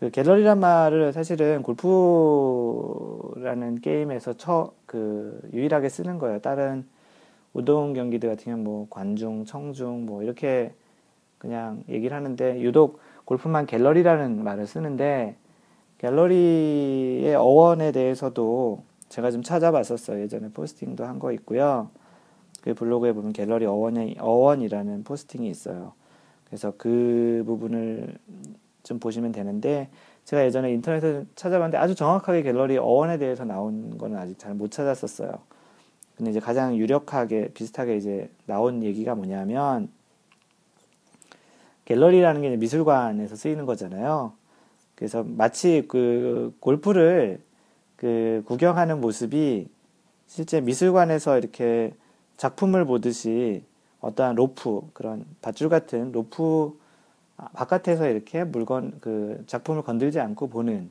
그 0.00 0.10
갤러리란 0.10 0.58
말을 0.60 1.12
사실은 1.12 1.62
골프라는 1.62 3.80
게임에서 3.80 4.34
처 4.34 4.72
그 4.86 5.40
유일하게 5.52 5.88
쓰는 5.88 6.18
거예요. 6.20 6.38
다른 6.40 6.86
우동 7.52 7.94
경기들 7.94 8.28
같은 8.28 8.44
경우는 8.44 8.64
뭐 8.64 8.86
관중, 8.90 9.44
청중 9.44 10.06
뭐 10.06 10.22
이렇게 10.22 10.72
그냥 11.38 11.82
얘기를 11.88 12.16
하는데 12.16 12.60
유독 12.60 13.00
골프만 13.24 13.66
갤러리라는 13.66 14.44
말을 14.44 14.66
쓰는데 14.68 15.34
갤러리의 15.98 17.34
어원에 17.34 17.90
대해서도 17.90 18.84
제가 19.08 19.32
좀 19.32 19.42
찾아봤었어요. 19.42 20.20
예전에 20.20 20.50
포스팅도 20.50 21.04
한 21.04 21.18
거 21.18 21.32
있고요. 21.32 21.90
그 22.62 22.72
블로그에 22.74 23.12
보면 23.12 23.32
갤러리 23.32 23.66
어원이, 23.66 24.16
어원이라는 24.20 25.02
포스팅이 25.04 25.48
있어요. 25.50 25.92
그래서 26.46 26.72
그 26.78 27.42
부분을 27.46 28.16
좀 28.84 29.00
보시면 29.00 29.32
되는데 29.32 29.88
제가 30.24 30.44
예전에 30.44 30.72
인터넷에 30.72 31.24
찾아봤는데 31.34 31.76
아주 31.76 31.94
정확하게 31.94 32.42
갤러리 32.42 32.78
어원에 32.78 33.18
대해서 33.18 33.44
나온 33.44 33.98
거는 33.98 34.16
아직 34.16 34.38
잘 34.38 34.54
못 34.54 34.70
찾았었어요. 34.70 35.32
근데 36.16 36.30
이제 36.30 36.38
가장 36.38 36.76
유력하게 36.76 37.48
비슷하게 37.54 37.96
이제 37.96 38.30
나온 38.46 38.84
얘기가 38.84 39.16
뭐냐면 39.16 39.88
갤러리라는 41.86 42.40
게 42.42 42.56
미술관에서 42.56 43.34
쓰이는 43.34 43.66
거잖아요. 43.66 44.32
그래서 44.94 45.24
마치 45.26 45.84
그 45.88 46.54
골프를 46.60 47.40
그 47.96 48.42
구경하는 48.46 49.00
모습이 49.00 49.68
실제 50.26 50.60
미술관에서 50.60 51.38
이렇게 51.38 51.92
작품을 52.36 52.84
보듯이 52.84 53.64
어떠한 54.00 54.36
로프 54.36 54.90
그런 54.92 55.24
밧줄 55.42 55.68
같은 55.68 56.12
로프 56.12 56.78
바깥에서 57.36 58.08
이렇게 58.08 58.44
물건 58.44 58.98
그 59.00 59.42
작품을 59.46 59.82
건들지 59.82 60.20
않고 60.20 60.48
보는 60.48 60.90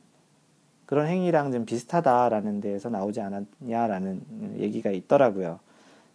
그런 0.85 1.07
행위랑 1.07 1.51
좀 1.51 1.65
비슷하다라는 1.65 2.61
데에서 2.61 2.89
나오지 2.89 3.21
않았냐라는 3.21 4.57
얘기가 4.59 4.91
있더라고요. 4.91 5.59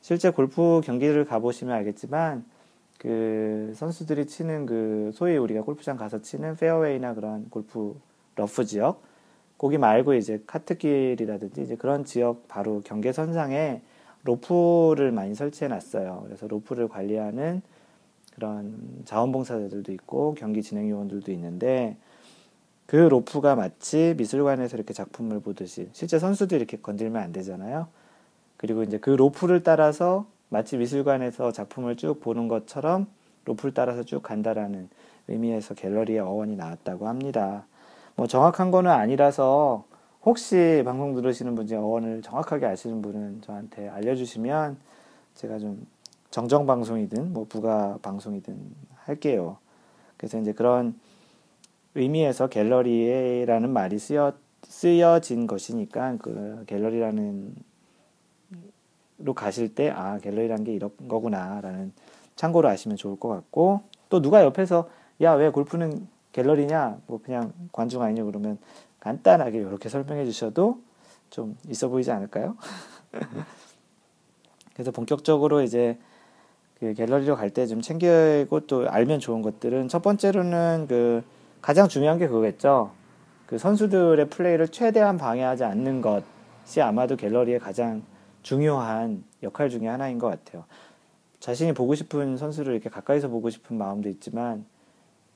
실제 0.00 0.30
골프 0.30 0.80
경기를 0.84 1.24
가보시면 1.24 1.74
알겠지만 1.74 2.44
그 2.98 3.72
선수들이 3.74 4.26
치는 4.26 4.66
그 4.66 5.10
소위 5.14 5.36
우리가 5.36 5.62
골프장 5.62 5.96
가서 5.96 6.20
치는 6.20 6.56
페어웨이나 6.56 7.14
그런 7.14 7.48
골프 7.48 7.98
러프 8.36 8.64
지역 8.64 9.02
거기 9.56 9.78
말고 9.78 10.14
이제 10.14 10.42
카트길이라든지 10.46 11.62
이제 11.62 11.76
그런 11.76 12.04
지역 12.04 12.46
바로 12.46 12.80
경계선상에 12.82 13.82
로프를 14.24 15.10
많이 15.10 15.34
설치해 15.34 15.68
놨어요. 15.68 16.22
그래서 16.26 16.46
로프를 16.46 16.88
관리하는 16.88 17.62
그런 18.38 19.02
자원봉사자들도 19.04 19.90
있고 19.92 20.34
경기 20.34 20.62
진행 20.62 20.88
요원들도 20.88 21.32
있는데 21.32 21.96
그 22.86 22.94
로프가 22.96 23.56
마치 23.56 24.14
미술관에서 24.16 24.76
이렇게 24.76 24.94
작품을 24.94 25.40
보듯이 25.40 25.88
실제 25.92 26.20
선수도 26.20 26.54
이렇게 26.54 26.78
건들면 26.78 27.20
안 27.20 27.32
되잖아요. 27.32 27.88
그리고 28.56 28.84
이제 28.84 28.98
그 28.98 29.10
로프를 29.10 29.64
따라서 29.64 30.26
마치 30.50 30.76
미술관에서 30.76 31.50
작품을 31.50 31.96
쭉 31.96 32.20
보는 32.20 32.46
것처럼 32.46 33.08
로프를 33.44 33.74
따라서 33.74 34.04
쭉 34.04 34.22
간다라는 34.22 34.88
의미에서 35.26 35.74
갤러리의 35.74 36.20
어원이 36.20 36.56
나왔다고 36.56 37.08
합니다. 37.08 37.66
뭐 38.14 38.28
정확한 38.28 38.70
거는 38.70 38.90
아니라서 38.90 39.84
혹시 40.22 40.82
방송 40.84 41.14
들으시는 41.14 41.56
분 41.56 41.66
중에 41.66 41.78
어원을 41.78 42.22
정확하게 42.22 42.66
아시는 42.66 43.02
분은 43.02 43.42
저한테 43.42 43.88
알려주시면 43.88 44.76
제가 45.34 45.58
좀 45.58 45.86
정정 46.30 46.66
방송이든 46.66 47.32
뭐 47.32 47.46
부가 47.48 47.98
방송이든 48.02 48.58
할게요. 48.96 49.58
그래서 50.16 50.38
이제 50.38 50.52
그런 50.52 50.98
의미에서 51.94 52.48
갤러리라는 52.48 53.70
말이 53.70 53.98
쓰여 53.98 54.34
쓰여진 54.64 55.46
것이니까 55.46 56.16
그 56.20 56.64
갤러리라는 56.66 57.54
로 59.20 59.34
가실 59.34 59.74
때 59.74 59.90
아 59.90 60.18
갤러리란 60.18 60.62
게 60.62 60.72
이런 60.72 60.90
거구나라는 61.08 61.92
참고로 62.36 62.68
아시면 62.68 62.96
좋을 62.96 63.18
것 63.18 63.28
같고 63.28 63.82
또 64.08 64.22
누가 64.22 64.44
옆에서 64.44 64.88
야 65.20 65.34
왜 65.34 65.48
골프는 65.50 66.06
갤러리냐 66.32 67.00
뭐 67.06 67.20
그냥 67.20 67.52
관중 67.72 68.02
아니냐 68.02 68.22
그러면 68.24 68.58
간단하게 69.00 69.58
이렇게 69.58 69.88
설명해 69.88 70.24
주셔도 70.24 70.80
좀 71.30 71.56
있어 71.68 71.88
보이지 71.88 72.12
않을까요? 72.12 72.56
그래서 74.74 74.92
본격적으로 74.92 75.62
이제 75.62 75.98
그 76.80 76.94
갤러리로 76.94 77.36
갈 77.36 77.50
때 77.50 77.66
좀 77.66 77.80
챙기고 77.80 78.60
또 78.66 78.88
알면 78.88 79.18
좋은 79.20 79.42
것들은 79.42 79.88
첫 79.88 80.02
번째로는 80.02 80.86
그 80.88 81.22
가장 81.60 81.88
중요한 81.88 82.18
게 82.18 82.28
그거겠죠. 82.28 82.92
그 83.46 83.58
선수들의 83.58 84.28
플레이를 84.30 84.68
최대한 84.68 85.16
방해하지 85.16 85.64
않는 85.64 86.00
것이 86.02 86.80
아마도 86.80 87.16
갤러리의 87.16 87.58
가장 87.58 88.02
중요한 88.42 89.24
역할 89.42 89.70
중의 89.70 89.88
하나인 89.88 90.18
것 90.18 90.28
같아요. 90.28 90.64
자신이 91.40 91.72
보고 91.72 91.94
싶은 91.94 92.36
선수를 92.36 92.74
이렇게 92.74 92.90
가까이서 92.90 93.28
보고 93.28 93.50
싶은 93.50 93.76
마음도 93.76 94.08
있지만 94.08 94.64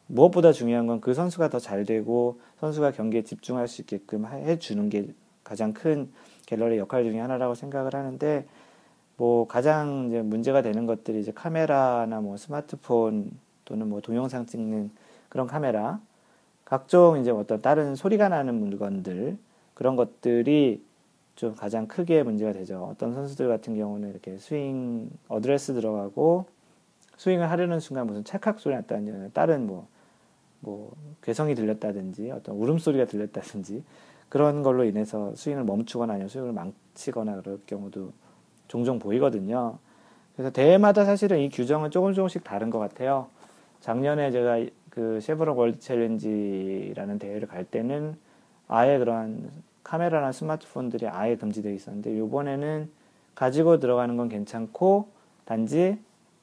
무엇보다 0.07 0.53
중요한 0.53 0.87
건 0.87 1.01
그 1.01 1.15
선수가 1.15 1.49
더 1.49 1.59
잘 1.59 1.85
되고 1.85 2.41
선수가 2.61 2.93
경기에 2.93 3.23
집중할 3.23 3.67
수 3.69 3.81
있게끔 3.83 4.27
해주는 4.27 4.89
게 4.91 5.09
가장 5.43 5.73
큰 5.73 6.11
갤러리 6.47 6.79
역할 6.79 7.03
중의 7.05 7.21
하나라고 7.21 7.55
생각을 7.55 7.95
하는데 7.95 8.47
뭐 9.23 9.47
가장 9.47 10.07
이제 10.09 10.21
문제가 10.21 10.63
되는 10.63 10.85
것들이 10.85 11.21
이제 11.21 11.31
카메라나 11.31 12.21
뭐 12.21 12.37
스마트폰 12.37 13.31
또는 13.65 13.89
뭐 13.89 14.01
동영상 14.01 14.47
찍는 14.47 14.91
그런 15.29 15.47
카메라 15.47 16.01
각종 16.65 17.21
이제 17.21 17.31
어떤 17.31 17.63
다른 17.63 17.95
소리가 17.95 18.29
나는 18.29 18.57
물건들 18.57 19.39
그런 19.75 19.95
것들이 19.95 20.83
좀 21.37 21.55
가장 21.55 21.87
크게 21.87 22.25
문제가 22.25 22.53
되죠. 22.53 22.89
어떤 22.91 23.15
선수들 23.15 23.47
같은 23.47 23.77
경우는 23.77 24.11
이렇게 24.11 24.39
스윙 24.39 25.09
어드레스 25.29 25.75
들어가고 25.75 26.47
스윙을 27.17 27.49
하려는 27.49 27.79
순간 27.79 28.09
무슨 28.09 28.25
찰칵 28.25 28.59
소리 28.59 28.75
났다든지 28.75 29.31
다른 29.35 29.69
뭐, 29.69 29.87
뭐, 30.59 30.97
괴성이 31.23 31.55
들렸다든지 31.55 32.33
어떤 32.33 32.57
울음소리가 32.57 33.05
들렸다든지 33.05 33.85
그런 34.29 34.65
걸로 34.65 34.83
인해서 34.83 35.33
스윙을 35.37 35.63
멈추거나 35.63 36.15
아니면 36.15 36.29
스윙을 36.29 36.53
망치거나 36.53 37.37
그럴 37.37 37.61
경우도 37.67 38.11
종종 38.73 38.99
보이거든요. 38.99 39.77
그래서 40.35 40.51
대회마다 40.51 41.05
사실은 41.05 41.41
이 41.41 41.51
규정은 41.51 41.91
조금 41.91 42.15
조금씩 42.15 42.43
다른 42.43 42.71
것 42.71 42.79
같아요. 42.79 43.27
작년에 43.83 44.31
제가 44.31 44.65
그 44.89 45.21
쉐브론 45.21 45.59
월드 45.59 45.79
챌린지라는 45.79 47.19
대회를 47.19 47.49
갈 47.49 47.67
때는 47.67 48.17
아예 48.69 48.97
그런 48.97 49.51
카메라나 49.85 50.33
스마트폰들이 50.33 51.07
아예 51.07 51.37
금지되어 51.37 51.71
있었는데 51.71 52.17
이번에는 52.17 52.89
가지고 53.35 53.79
들어가는 53.79 54.17
건 54.17 54.31
괜찮고 54.31 55.09
단지 55.45 55.99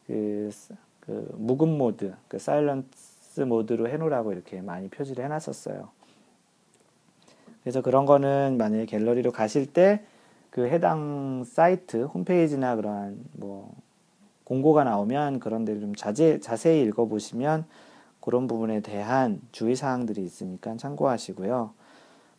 그, 0.05 0.51
그 0.99 1.33
묵음 1.35 1.79
모드, 1.79 2.13
그 2.27 2.37
silence 2.37 3.41
mode로 3.41 3.89
해놓으라고 3.89 4.33
이렇게 4.33 4.61
많이 4.61 4.87
표지를 4.87 5.25
해놨었어요. 5.25 5.89
그래서 7.63 7.81
그런 7.81 8.05
거는 8.05 8.57
만약에 8.59 8.85
갤러리로 8.85 9.31
가실 9.31 9.65
때 9.65 10.03
그 10.49 10.67
해당 10.67 11.43
사이트 11.45 12.03
홈페이지나 12.03 12.75
그러한 12.75 13.17
뭐 13.33 13.73
공고가 14.43 14.83
나오면 14.83 15.39
그런 15.39 15.63
데를 15.63 15.79
좀 15.79 15.95
자제, 15.95 16.39
자세히 16.39 16.81
읽어보시면 16.81 17.65
그런 18.19 18.47
부분에 18.47 18.81
대한 18.81 19.41
주의 19.51 19.75
사항들이 19.75 20.23
있으니까 20.23 20.75
참고하시고요. 20.75 21.71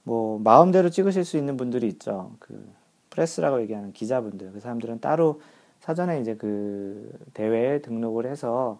뭐 0.02 0.38
마음대로 0.40 0.90
찍으실 0.90 1.24
수 1.24 1.36
있는 1.36 1.56
분들이 1.56 1.86
있죠. 1.88 2.32
그 2.38 2.68
press라고 3.10 3.60
얘기하는 3.62 3.92
기자분들 3.92 4.52
그 4.52 4.60
사람들은 4.60 5.00
따로 5.00 5.40
사전에 5.80 6.20
이제 6.20 6.34
그 6.34 7.12
대회에 7.34 7.80
등록을 7.80 8.26
해서 8.26 8.78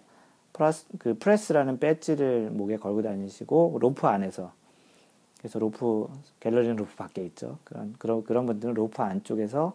플러스 0.53 0.87
그 0.99 1.17
press라는 1.19 1.79
배지를 1.79 2.51
목에 2.51 2.77
걸고 2.77 3.03
다니시고 3.03 3.79
로프 3.81 4.07
안에서 4.07 4.53
그래서 5.41 5.59
로프 5.59 6.09
갤러리는 6.41 6.77
로프 6.77 6.97
밖에 6.97 7.25
있죠. 7.25 7.59
그런 7.65 7.95
그런 7.99 8.25
그런 8.25 8.47
분들은 8.47 8.75
로프 8.75 9.03
안쪽에서 9.03 9.75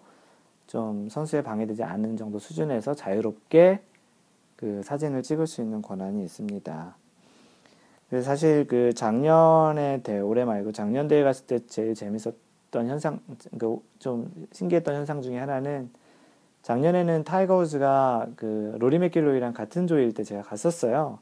좀 0.68 1.10
선수에 1.10 1.42
방해되지 1.42 1.84
않는 1.84 2.18
정도 2.18 2.40
수준에서 2.40 2.94
자유롭게 2.94 3.82
그 4.56 4.84
사진을 4.84 5.24
찍을 5.24 5.48
수 5.48 5.62
있는 5.62 5.82
권한이 5.82 6.24
있습니다. 6.24 6.96
그래서 8.10 8.26
사실 8.26 8.68
그 8.68 8.94
작년에 8.94 10.02
대회 10.04 10.20
올해 10.20 10.46
말고 10.46 10.72
작년 10.72 11.08
대회 11.08 11.24
갔을 11.24 11.48
때 11.48 11.60
제일 11.66 11.96
재밌었던 11.96 12.88
현상 12.88 13.20
그 13.58 13.80
좀 14.06 14.32
신기했던 14.52 14.94
현상 14.94 15.24
중에 15.24 15.40
하나는 15.40 15.90
작년에는 16.62 17.24
타이거 17.24 17.58
우즈가 17.58 18.28
그 18.36 18.76
로리 18.78 19.00
맥길로이랑 19.00 19.54
같은 19.54 19.88
조일 19.88 20.14
때 20.14 20.24
제가 20.24 20.44
갔었어요. 20.44 21.18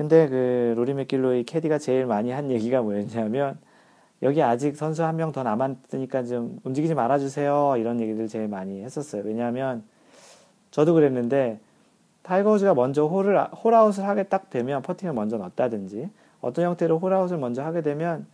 근데 0.00 0.30
그 0.30 0.72
로리 0.78 0.94
맥길로이 0.94 1.44
캐디가 1.44 1.76
제일 1.76 2.06
많이 2.06 2.30
한 2.30 2.50
얘기가 2.50 2.80
뭐였냐면 2.80 3.58
여기 4.22 4.42
아직 4.42 4.74
선수 4.74 5.04
한 5.04 5.16
명 5.16 5.30
더 5.30 5.42
남았으니까 5.42 6.22
좀 6.22 6.58
움직이지 6.64 6.94
말아주세요 6.94 7.74
이런 7.76 8.00
얘기를 8.00 8.26
제일 8.26 8.48
많이 8.48 8.82
했었어요. 8.82 9.22
왜냐하면 9.26 9.82
저도 10.70 10.94
그랬는데 10.94 11.60
타이거 12.22 12.52
우즈가 12.52 12.72
먼저 12.72 13.04
홀을 13.04 13.44
홀아웃을 13.48 14.08
하게 14.08 14.22
딱 14.22 14.48
되면 14.48 14.80
퍼팅을 14.80 15.12
먼저 15.12 15.36
넣었다든지 15.36 16.08
어떤 16.40 16.64
형태로 16.64 16.98
홀아웃을 16.98 17.36
먼저 17.36 17.62
하게 17.62 17.82
되면 17.82 18.26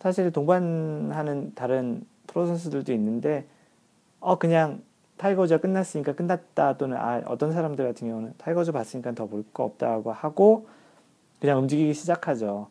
사실 0.00 0.32
동반하는 0.32 1.52
다른 1.54 2.04
프로 2.26 2.44
선수들도 2.46 2.92
있는데 2.92 3.46
어 4.18 4.36
그냥 4.36 4.82
타이거 5.18 5.39
우즈가 5.39 5.60
끝났으니까 5.60 6.14
끝났다 6.14 6.76
또는 6.76 6.96
아 6.96 7.22
어떤 7.26 7.52
사람들 7.52 7.84
같은 7.86 8.08
경우는 8.08 8.34
타이거 8.36 8.58
우즈 8.58 8.72
봤으니까 8.72 9.12
더 9.12 9.26
볼 9.26 9.44
거 9.52 9.62
없다고 9.62 10.10
하고 10.10 10.66
그냥 11.40 11.58
움직이기 11.58 11.94
시작하죠. 11.94 12.68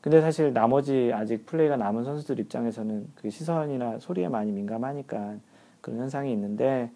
근데 0.00 0.20
사실 0.20 0.52
나머지 0.52 1.10
아직 1.14 1.46
플레이가 1.46 1.76
남은 1.76 2.04
선수들 2.04 2.38
입장에서는 2.38 3.08
그 3.16 3.30
시선이나 3.30 3.98
소리에 4.00 4.28
많이 4.28 4.52
민감하니까 4.52 5.36
그런 5.80 5.98
현상이 5.98 6.30
있는데 6.32 6.90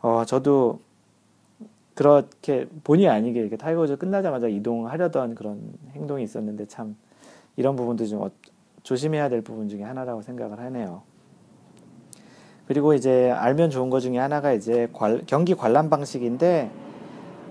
어 0.00 0.24
저도 0.24 0.80
그렇게 1.94 2.66
본의 2.84 3.08
아니게 3.08 3.40
이렇게 3.40 3.56
타이거 3.56 3.80
우즈 3.80 3.96
끝나자마자 3.96 4.48
이동하려던 4.48 5.34
그런 5.34 5.60
행동이 5.92 6.24
있었는데 6.24 6.66
참 6.66 6.96
이런 7.56 7.76
부분도 7.76 8.06
좀 8.06 8.22
어, 8.22 8.30
조심해야 8.82 9.28
될 9.28 9.42
부분 9.42 9.68
중에 9.68 9.82
하나라고 9.82 10.22
생각을 10.22 10.58
하네요. 10.58 11.02
그리고 12.66 12.94
이제 12.94 13.30
알면 13.30 13.70
좋은 13.70 13.90
것 13.90 14.00
중에 14.00 14.18
하나가 14.18 14.52
이제 14.52 14.88
관, 14.92 15.22
경기 15.26 15.54
관람 15.54 15.90
방식인데 15.90 16.70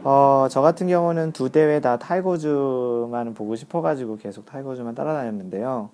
어, 0.04 0.48
저 0.50 0.62
같은 0.62 0.88
경우는 0.88 1.32
두 1.32 1.52
대회 1.52 1.80
다 1.80 1.98
타이거즈만 1.98 3.36
보고 3.36 3.56
싶어가지고 3.56 4.18
계속 4.18 4.46
타이거즈만 4.48 4.96
따라다녔는데요. 4.96 5.90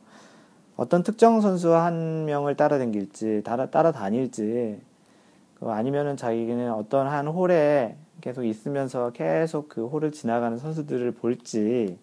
어떤 0.78 1.04
특정 1.04 1.42
선수 1.42 1.76
한 1.76 2.26
명을 2.26 2.56
따라다닐지, 2.56 3.42
따라, 3.44 3.66
따라다닐지, 3.66 4.80
아니면은 5.60 6.16
자기는 6.16 6.72
어떤 6.72 7.08
한 7.08 7.28
홀에 7.28 7.98
계속 8.22 8.46
있으면서 8.46 9.10
계속 9.12 9.68
그 9.68 9.88
홀을 9.88 10.12
지나가는 10.12 10.58
선수들을 10.58 11.12
볼지 11.14 11.98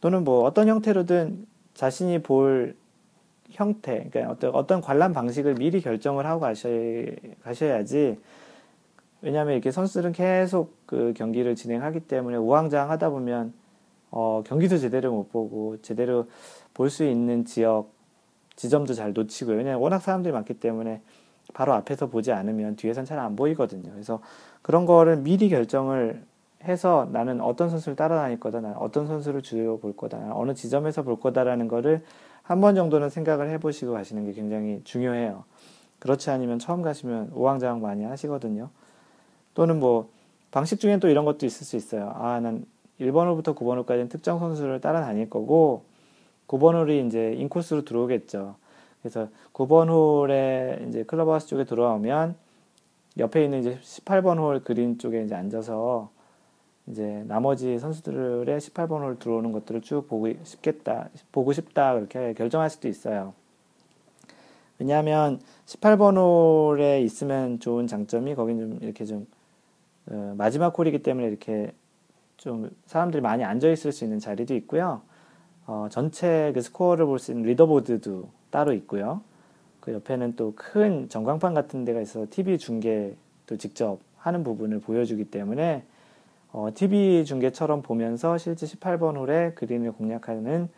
또는 0.00 0.24
뭐 0.24 0.44
어떤 0.44 0.68
형태로든 0.68 1.46
자신이 1.74 2.22
볼 2.22 2.76
형태, 3.50 4.08
그러니까 4.10 4.32
어떤 4.32 4.54
어떤 4.54 4.80
관람 4.80 5.12
방식을 5.12 5.54
미리 5.54 5.80
결정을 5.80 6.24
하고 6.26 6.40
가셔야, 6.40 7.06
가셔야지. 7.42 8.18
왜냐하면 9.24 9.54
이렇게 9.54 9.70
선수들은 9.70 10.12
계속 10.12 10.76
그 10.86 11.14
경기를 11.16 11.56
진행하기 11.56 12.00
때문에 12.00 12.36
우왕좌왕하다 12.36 13.10
보면 13.10 13.54
어, 14.10 14.42
경기도 14.46 14.78
제대로 14.78 15.12
못 15.12 15.32
보고 15.32 15.76
제대로 15.82 16.26
볼 16.74 16.90
수 16.90 17.04
있는 17.04 17.44
지역 17.44 17.90
지점도 18.56 18.94
잘 18.94 19.12
놓치고요. 19.12 19.56
왜냐하면 19.56 19.80
워낙 19.82 20.00
사람들이 20.00 20.32
많기 20.32 20.54
때문에 20.54 21.00
바로 21.54 21.72
앞에서 21.72 22.08
보지 22.08 22.32
않으면 22.32 22.76
뒤에선 22.76 23.04
잘 23.04 23.18
안 23.18 23.34
보이거든요. 23.34 23.90
그래서 23.92 24.20
그런 24.62 24.86
거를 24.86 25.16
미리 25.16 25.48
결정을 25.48 26.22
해서 26.64 27.08
나는 27.12 27.40
어떤 27.40 27.68
선수를 27.70 27.96
따라다닐 27.96 28.40
거다, 28.40 28.60
나는 28.60 28.76
어떤 28.76 29.06
선수를 29.06 29.42
주요 29.42 29.78
볼 29.78 29.96
거다, 29.96 30.18
나는 30.18 30.32
어느 30.32 30.54
지점에서 30.54 31.02
볼 31.02 31.18
거다라는 31.20 31.68
거를 31.68 32.02
한 32.42 32.60
번 32.60 32.74
정도는 32.74 33.08
생각을 33.10 33.48
해보시고 33.50 33.92
가시는 33.92 34.26
게 34.26 34.32
굉장히 34.32 34.80
중요해요. 34.84 35.44
그렇지 35.98 36.30
않으면 36.30 36.58
처음 36.58 36.82
가시면 36.82 37.30
우왕좌왕 37.34 37.80
많이 37.80 38.04
하시거든요. 38.04 38.68
또는 39.54 39.80
뭐 39.80 40.10
방식 40.50 40.78
중엔 40.78 41.00
또 41.00 41.08
이런 41.08 41.24
것도 41.24 41.46
있을 41.46 41.66
수 41.66 41.76
있어요. 41.76 42.12
아, 42.16 42.38
난 42.40 42.66
1번 43.00 43.26
홀부터 43.26 43.54
9번 43.54 43.76
홀까지는 43.78 44.08
특정 44.08 44.38
선수를 44.38 44.80
따라다닐 44.80 45.30
거고 45.30 45.84
9번 46.46 46.74
홀이 46.74 47.06
이제 47.06 47.32
인코스로 47.34 47.84
들어오겠죠. 47.84 48.56
그래서 49.02 49.28
9번 49.52 49.88
홀에 49.88 50.86
이제 50.88 51.02
클럽하우스 51.04 51.48
쪽에 51.48 51.64
들어오면 51.64 52.36
옆에 53.18 53.44
있는 53.44 53.60
이제 53.60 53.78
18번 53.82 54.38
홀 54.38 54.62
그린 54.62 54.98
쪽에 54.98 55.22
이제 55.22 55.34
앉아서 55.34 56.10
이제 56.86 57.24
나머지 57.26 57.78
선수들의 57.78 58.58
18번 58.58 59.00
홀 59.02 59.18
들어오는 59.18 59.52
것들을 59.52 59.80
쭉 59.82 60.06
보고 60.08 60.28
싶겠다, 60.42 61.08
보고 61.32 61.52
싶다 61.52 61.94
그렇게 61.94 62.34
결정할 62.34 62.70
수도 62.70 62.88
있어요. 62.88 63.34
왜냐하면 64.78 65.40
18번 65.66 66.16
홀에 66.16 67.00
있으면 67.02 67.60
좋은 67.60 67.86
장점이 67.86 68.34
거긴 68.34 68.58
좀 68.58 68.78
이렇게 68.82 69.04
좀 69.04 69.26
어, 69.26 69.33
마지막 70.06 70.76
홀이기 70.78 71.02
때문에 71.02 71.26
이렇게 71.28 71.72
좀 72.36 72.70
사람들이 72.86 73.20
많이 73.22 73.44
앉아 73.44 73.68
있을 73.70 73.92
수 73.92 74.04
있는 74.04 74.18
자리도 74.18 74.54
있고요. 74.56 75.02
어, 75.66 75.88
전체 75.90 76.50
그 76.54 76.60
스코어를 76.60 77.06
볼 77.06 77.18
수 77.18 77.32
있는 77.32 77.46
리더보드도 77.46 78.28
따로 78.50 78.72
있고요. 78.74 79.22
그 79.80 79.92
옆에는 79.92 80.36
또 80.36 80.52
큰 80.54 81.08
전광판 81.08 81.54
같은 81.54 81.84
데가 81.84 82.00
있어서 82.00 82.26
TV 82.28 82.58
중계도 82.58 83.56
직접 83.58 83.98
하는 84.18 84.42
부분을 84.44 84.80
보여주기 84.80 85.24
때문에 85.26 85.84
어, 86.52 86.68
TV 86.74 87.24
중계처럼 87.24 87.82
보면서 87.82 88.38
실제 88.38 88.66
18번 88.66 89.16
홀에 89.16 89.52
그린을 89.54 89.92
공략하는 89.92 90.68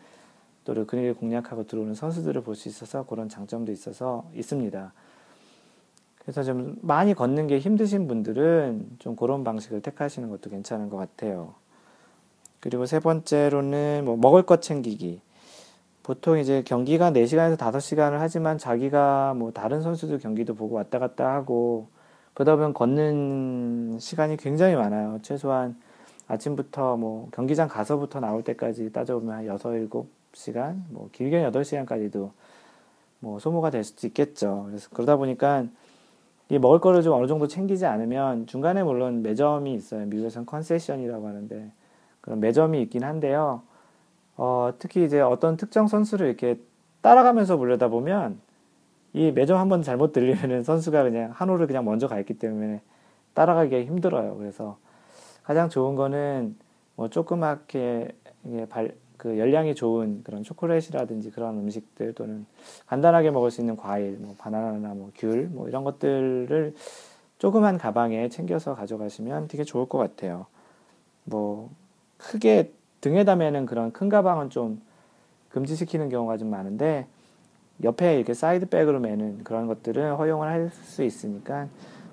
또 0.63 0.85
그린을 0.85 1.13
공략하고 1.13 1.65
들어오는 1.67 1.93
선수들을 1.93 2.41
볼 2.43 2.55
수 2.55 2.67
있어서 2.67 3.05
그런 3.05 3.29
장점도 3.29 3.71
있어서 3.71 4.29
있습니다. 4.35 4.91
그래서 6.27 6.43
좀 6.43 6.75
많이 6.81 7.13
걷는 7.13 7.47
게 7.47 7.57
힘드신 7.57 8.09
분들은 8.09 8.97
좀 8.99 9.15
그런 9.15 9.45
방식을 9.45 9.79
택하시는 9.79 10.29
것도 10.29 10.49
괜찮은 10.49 10.89
것 10.89 10.97
같아요. 10.97 11.53
그리고 12.59 12.85
세 12.85 12.99
번째로는 12.99 14.01
뭐 14.03 14.17
먹을 14.17 14.43
것 14.43 14.61
챙기기. 14.61 15.21
보통 16.03 16.37
이제 16.37 16.63
경기가 16.63 17.11
4시간에서 17.11 17.55
5시간을 17.55 18.17
하지만 18.19 18.57
자기가 18.57 19.35
뭐 19.35 19.53
다른 19.53 19.81
선수들 19.81 20.19
경기도 20.19 20.53
보고 20.53 20.75
왔다 20.75 20.99
갔다 20.99 21.33
하고 21.33 21.87
그러다 22.33 22.57
보면 22.57 22.73
걷는 22.73 23.97
시간이 24.01 24.35
굉장히 24.35 24.75
많아요. 24.75 25.19
최소한 25.21 25.79
아침부터 26.27 26.97
뭐 26.97 27.29
경기장 27.31 27.69
가서부터 27.69 28.19
나올 28.19 28.43
때까지 28.43 28.91
따져보면 28.91 29.33
한 29.33 29.45
6, 29.45 29.61
7시간, 30.33 30.81
뭐 30.89 31.07
길게는 31.13 31.53
8시간까지도 31.53 32.31
뭐 33.21 33.39
소모가 33.39 33.69
될 33.69 33.85
수도 33.85 34.07
있겠죠. 34.07 34.65
그래서 34.67 34.89
그러다 34.91 35.15
보니까 35.15 35.63
이 36.49 36.59
먹을 36.59 36.79
거를 36.79 37.01
좀 37.01 37.13
어느 37.13 37.27
정도 37.27 37.47
챙기지 37.47 37.85
않으면 37.85 38.47
중간에 38.47 38.83
물론 38.83 39.21
매점이 39.21 39.73
있어요. 39.73 40.05
미국에서는 40.05 40.45
컨세션이라고 40.45 41.27
하는데 41.27 41.71
그런 42.21 42.39
매점이 42.39 42.81
있긴 42.83 43.03
한데요. 43.03 43.63
어, 44.37 44.71
특히 44.79 45.03
이제 45.03 45.19
어떤 45.19 45.57
특정 45.57 45.87
선수를 45.87 46.27
이렇게 46.27 46.59
따라가면서 47.01 47.57
보려다 47.57 47.89
보면 47.89 48.39
이 49.13 49.31
매점 49.31 49.57
한 49.57 49.67
번 49.69 49.81
잘못 49.81 50.11
들리면은 50.13 50.63
선수가 50.63 51.03
그냥 51.03 51.31
한 51.33 51.49
홀을 51.49 51.67
그냥 51.67 51.83
먼저 51.85 52.07
가 52.07 52.19
있기 52.19 52.35
때문에 52.35 52.81
따라가기가 53.33 53.81
힘들어요. 53.83 54.37
그래서 54.37 54.77
가장 55.43 55.69
좋은 55.69 55.95
거는 55.95 56.55
뭐 56.95 57.09
조그맣게 57.09 58.15
발, 58.69 58.93
그 59.17 59.37
열량이 59.37 59.75
좋은 59.75 60.21
그런 60.23 60.43
초콜릿이라든지 60.43 61.31
그런 61.31 61.57
음식들 61.57 62.13
또는 62.13 62.45
간단하게 62.85 63.31
먹을 63.31 63.51
수 63.51 63.61
있는 63.61 63.75
과일, 63.75 64.17
뭐 64.19 64.35
바나나나 64.37 64.93
뭐 64.93 65.11
귤, 65.15 65.47
뭐 65.47 65.67
이런 65.67 65.83
것들을 65.83 66.75
조그만 67.39 67.77
가방에 67.77 68.29
챙겨서 68.29 68.75
가져가시면 68.75 69.47
되게 69.47 69.63
좋을 69.63 69.87
것 69.87 69.97
같아요. 69.97 70.45
뭐 71.23 71.69
크게 72.17 72.71
등에다 73.01 73.35
매는 73.35 73.65
그런 73.65 73.91
큰 73.91 74.09
가방은 74.09 74.49
좀 74.49 74.81
금지시키는 75.49 76.09
경우가 76.09 76.37
좀 76.37 76.49
많은데 76.49 77.07
옆에 77.83 78.15
이렇게 78.15 78.33
사이드백으로 78.33 78.99
매는 78.99 79.43
그런 79.43 79.67
것들은 79.67 80.15
허용을 80.15 80.47
할 80.47 80.71
수 80.83 81.03
있으니까 81.03 81.67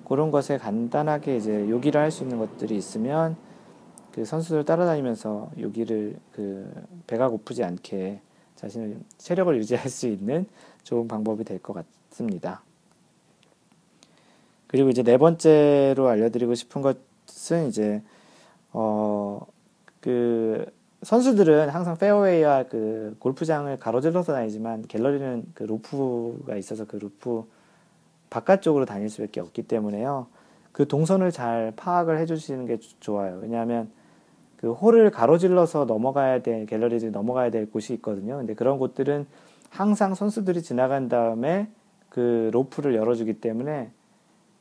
그런 0.07 0.29
것에 0.29 0.57
간단하게 0.57 1.37
이제 1.37 1.67
요기를 1.69 1.99
할 1.99 2.11
수 2.11 2.23
있는 2.23 2.37
것들이 2.37 2.75
있으면 2.75 3.35
그 4.15 4.23
선수들 4.23 4.63
따라다니면서 4.63 5.51
요기를 5.59 6.15
그 6.31 6.71
배가 7.05 7.27
고프지 7.27 7.65
않게 7.65 8.21
자신의 8.55 8.95
체력을 9.17 9.57
유지할 9.57 9.89
수 9.89 10.07
있는 10.07 10.45
좋은 10.83 11.09
방법이 11.09 11.43
될 11.43 11.59
것 11.59 11.73
같습니다. 12.09 12.61
그리고 14.67 14.89
이제 14.89 15.03
네 15.03 15.17
번째로 15.17 16.07
알려드리고 16.07 16.55
싶은 16.55 16.81
것은 16.81 17.67
이제 17.67 18.01
어 18.71 19.45
그 20.05 20.65
선수들은 21.01 21.69
항상 21.69 21.97
페어웨이와 21.97 22.65
그 22.65 23.15
골프장을 23.17 23.75
가로질러서 23.79 24.33
다니지만 24.33 24.83
갤러리는 24.87 25.43
그 25.55 25.63
로프가 25.63 26.55
있어서 26.57 26.85
그 26.85 26.97
로프 26.97 27.43
바깥쪽으로 28.29 28.85
다닐 28.85 29.09
수밖에 29.09 29.39
없기 29.39 29.63
때문에요. 29.63 30.27
그 30.71 30.87
동선을 30.87 31.31
잘 31.31 31.73
파악을 31.75 32.19
해주시는 32.19 32.67
게 32.67 32.77
좋아요. 32.99 33.39
왜냐하면 33.41 33.89
그 34.65 34.71
홀을 34.71 35.11
가로질러서 35.11 35.85
넘어가야 35.85 36.41
될 36.41 36.65
갤러리들이 36.65 37.11
넘어가야 37.11 37.51
될 37.51 37.69
곳이 37.69 37.93
있거든요. 37.95 38.37
근데 38.37 38.55
그런 38.55 38.79
곳들은 38.79 39.27
항상 39.69 40.15
선수들이 40.15 40.63
지나간 40.63 41.07
다음에 41.07 41.67
그 42.09 42.49
로프를 42.51 42.95
열어주기 42.95 43.33
때문에 43.41 43.91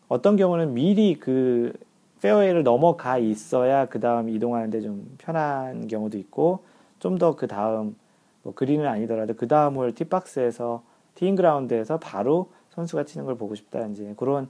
어떤 0.08 0.36
경우는 0.36 0.74
미리 0.74 1.18
그 1.18 1.72
페어웨이를 2.20 2.64
넘어가 2.64 3.16
있어야 3.16 3.86
그 3.86 3.98
다음 3.98 4.28
이동하는데 4.28 4.82
좀 4.82 5.16
편한 5.16 5.88
경우도 5.88 6.18
있고 6.18 6.64
좀 6.98 7.16
더 7.16 7.34
그 7.34 7.46
다음 7.46 7.96
뭐 8.42 8.52
그린은 8.52 8.86
아니더라도 8.86 9.32
그 9.32 9.48
다음 9.48 9.76
홀 9.76 9.94
티박스에서 9.94 10.82
티인 11.14 11.34
그라운드에서 11.34 11.98
바로 11.98 12.50
선수가 12.72 13.04
치는 13.04 13.24
걸 13.24 13.38
보고 13.38 13.54
싶다 13.54 13.86
이제 13.86 14.12
그런 14.18 14.48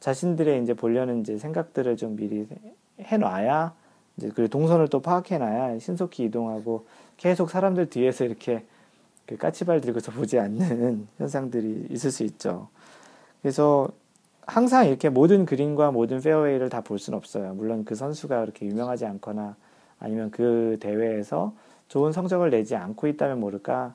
자신들의 0.00 0.62
이제 0.62 0.72
보려는 0.72 1.20
이제 1.20 1.36
생각들을 1.36 1.98
좀 1.98 2.16
미리 2.16 2.48
해놔야 3.00 3.81
이제 4.16 4.30
그 4.34 4.48
동선을 4.48 4.88
또 4.88 5.00
파악해놔야 5.00 5.78
신속히 5.78 6.24
이동하고 6.24 6.86
계속 7.16 7.50
사람들 7.50 7.90
뒤에서 7.90 8.24
이렇게 8.24 8.64
그 9.26 9.36
까치발 9.36 9.80
들고서 9.80 10.12
보지 10.12 10.38
않는 10.38 11.08
현상들이 11.18 11.86
있을 11.90 12.10
수 12.10 12.22
있죠. 12.24 12.68
그래서 13.40 13.88
항상 14.46 14.86
이렇게 14.86 15.08
모든 15.08 15.46
그린과 15.46 15.92
모든 15.92 16.20
페어웨이를 16.20 16.68
다 16.68 16.80
볼 16.82 16.98
수는 16.98 17.16
없어요. 17.16 17.54
물론 17.54 17.84
그 17.84 17.94
선수가 17.94 18.40
그렇게 18.40 18.66
유명하지 18.66 19.06
않거나 19.06 19.56
아니면 19.98 20.30
그 20.30 20.78
대회에서 20.80 21.54
좋은 21.88 22.12
성적을 22.12 22.50
내지 22.50 22.74
않고 22.76 23.06
있다면 23.06 23.40
모를까 23.40 23.94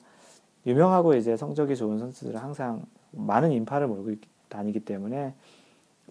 유명하고 0.65 1.15
이제 1.15 1.35
성적이 1.37 1.75
좋은 1.75 1.99
선수들은 1.99 2.39
항상 2.39 2.83
많은 3.11 3.51
인파를 3.51 3.87
몰고 3.87 4.19
다니기 4.49 4.81
때문에 4.81 5.33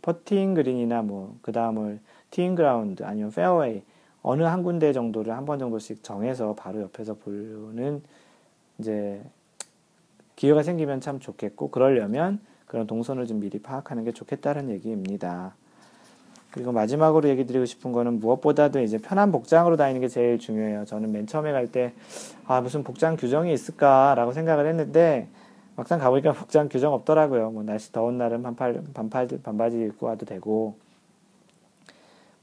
퍼팅 0.02 0.54
그린이나 0.54 1.02
뭐 1.02 1.36
그 1.42 1.52
다음 1.52 1.82
홀 1.82 2.00
티잉 2.30 2.54
그라운드 2.54 3.02
아니면 3.04 3.30
페어웨이 3.30 3.82
어느 4.26 4.42
한 4.42 4.64
군데 4.64 4.92
정도를 4.92 5.32
한 5.36 5.46
번 5.46 5.60
정도씩 5.60 6.02
정해서 6.02 6.54
바로 6.54 6.82
옆에서 6.82 7.14
보는 7.14 8.02
이제 8.78 9.22
기회가 10.34 10.64
생기면 10.64 11.00
참 11.00 11.20
좋겠고 11.20 11.70
그러려면 11.70 12.40
그런 12.66 12.88
동선을 12.88 13.28
좀 13.28 13.38
미리 13.38 13.60
파악하는 13.60 14.02
게 14.02 14.10
좋겠다는 14.10 14.70
얘기입니다. 14.70 15.54
그리고 16.50 16.72
마지막으로 16.72 17.28
얘기 17.28 17.46
드리고 17.46 17.66
싶은 17.66 17.92
거는 17.92 18.18
무엇보다도 18.18 18.80
이제 18.80 18.98
편한 18.98 19.30
복장으로 19.30 19.76
다니는 19.76 20.00
게 20.00 20.08
제일 20.08 20.38
중요해요. 20.40 20.86
저는 20.86 21.12
맨 21.12 21.26
처음에 21.26 21.52
갈 21.52 21.70
때, 21.70 21.92
아, 22.46 22.60
무슨 22.60 22.82
복장 22.82 23.16
규정이 23.16 23.52
있을까라고 23.52 24.32
생각을 24.32 24.66
했는데, 24.66 25.28
막상 25.76 25.98
가보니까 26.00 26.32
복장 26.32 26.68
규정 26.70 26.94
없더라고요. 26.94 27.50
뭐, 27.50 27.62
날씨 27.62 27.92
더운 27.92 28.16
날은 28.16 28.42
반팔, 28.42 28.82
반팔, 28.94 29.28
반바지 29.42 29.82
입고 29.82 30.06
와도 30.06 30.24
되고, 30.24 30.76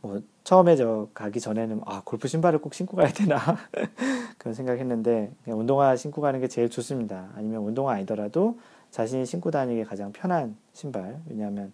뭐, 0.04 0.22
처음에 0.44 0.76
저 0.76 1.08
가기 1.13 1.39
전에는, 1.39 1.80
아, 1.86 2.02
골프 2.04 2.28
신발을 2.28 2.60
꼭 2.60 2.74
신고 2.74 2.98
가야 2.98 3.08
되나? 3.08 3.38
그런 4.38 4.54
생각했는데, 4.54 5.32
그냥 5.46 5.60
운동화 5.60 5.96
신고 5.96 6.22
가는 6.22 6.42
게 6.42 6.50
제일 6.50 6.70
좋습니다. 6.70 7.30
아니면 7.36 7.63
운동화 7.63 7.94
아니더라도 7.94 8.60
자신이 8.92 9.26
신고 9.26 9.50
다니기 9.50 9.86
가장 9.86 10.12
편한 10.12 10.58
신발. 10.74 11.22
왜냐하면 11.30 11.72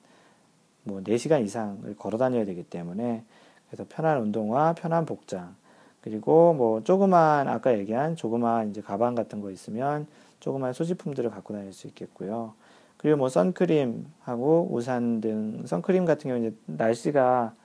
뭐 0.84 1.02
4시간 1.02 1.44
이상을 1.44 1.96
걸어 1.98 2.20
다녀야 2.20 2.46
되기 2.46 2.62
때문에 2.62 3.24
그래서 3.68 3.86
편한 3.90 4.22
운동화, 4.22 4.74
편한 4.74 5.08
복장. 5.08 5.56
그리고 6.02 6.54
뭐 6.54 6.84
조그만 6.84 7.48
아까 7.48 7.78
얘기한 7.78 8.16
조그만 8.16 8.70
이제 8.70 8.80
가방 8.80 9.16
같은 9.16 9.42
거 9.42 9.50
있으면 9.50 10.06
조그만 10.40 10.72
소지품들을 10.72 11.32
갖고 11.32 11.56
다닐 11.56 11.74
수 11.74 11.88
있겠고요. 11.88 12.54
그리고 12.98 13.18
뭐 13.18 13.30
선크림하고 13.30 14.70
우산 14.72 15.20
등 15.20 15.64
선크림 15.66 16.06
같은 16.06 16.30
경우 16.30 16.40
이제 16.46 16.56
날씨가 16.68 17.56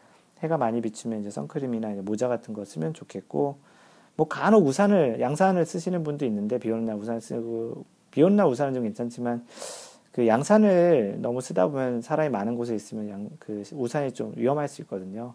해가 0.45 0.59
많이 0.59 0.81
비치면 0.81 1.21
이제 1.21 1.31
선크림이나 1.31 1.93
이제 1.93 2.01
모자 2.03 2.29
같은 2.29 2.55
거 2.55 2.65
쓰면 2.65 2.95
좋겠고 2.95 3.59
뭐 4.17 4.29
간혹 4.29 4.67
우산을 4.67 5.21
양산을 5.21 5.67
쓰시는 5.67 6.05
분도 6.05 6.25
있는데 6.27 6.59
비 6.59 6.71
오는 6.71 6.85
날 6.85 6.97
우산 6.97 7.21
쓰고 7.21 7.85
비 8.11 8.23
오는 8.23 8.37
날 8.37 8.47
우산은 8.47 8.75
좀 8.75 8.83
괜찮지만 8.85 9.45
그 10.13 10.27
양산을 10.29 11.17
너무 11.21 11.41
쓰다 11.41 11.67
보면 11.69 12.01
사람이 12.03 12.31
많은 12.31 12.57
곳에 12.57 12.75
있으면 12.77 13.09
양, 13.09 13.31
그 13.41 13.65
우산이 13.73 14.13
좀 14.13 14.33
위험할 14.37 14.69
수 14.69 14.83
있거든요. 14.83 15.35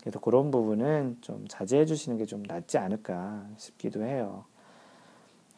그래서 0.00 0.20
그런 0.20 0.50
부분은 0.50 1.18
좀 1.20 1.44
자제해 1.48 1.84
주시는 1.86 2.18
게 2.18 2.24
좀 2.26 2.42
낫지 2.44 2.78
않을까 2.78 3.46
싶기도 3.56 4.04
해요. 4.04 4.44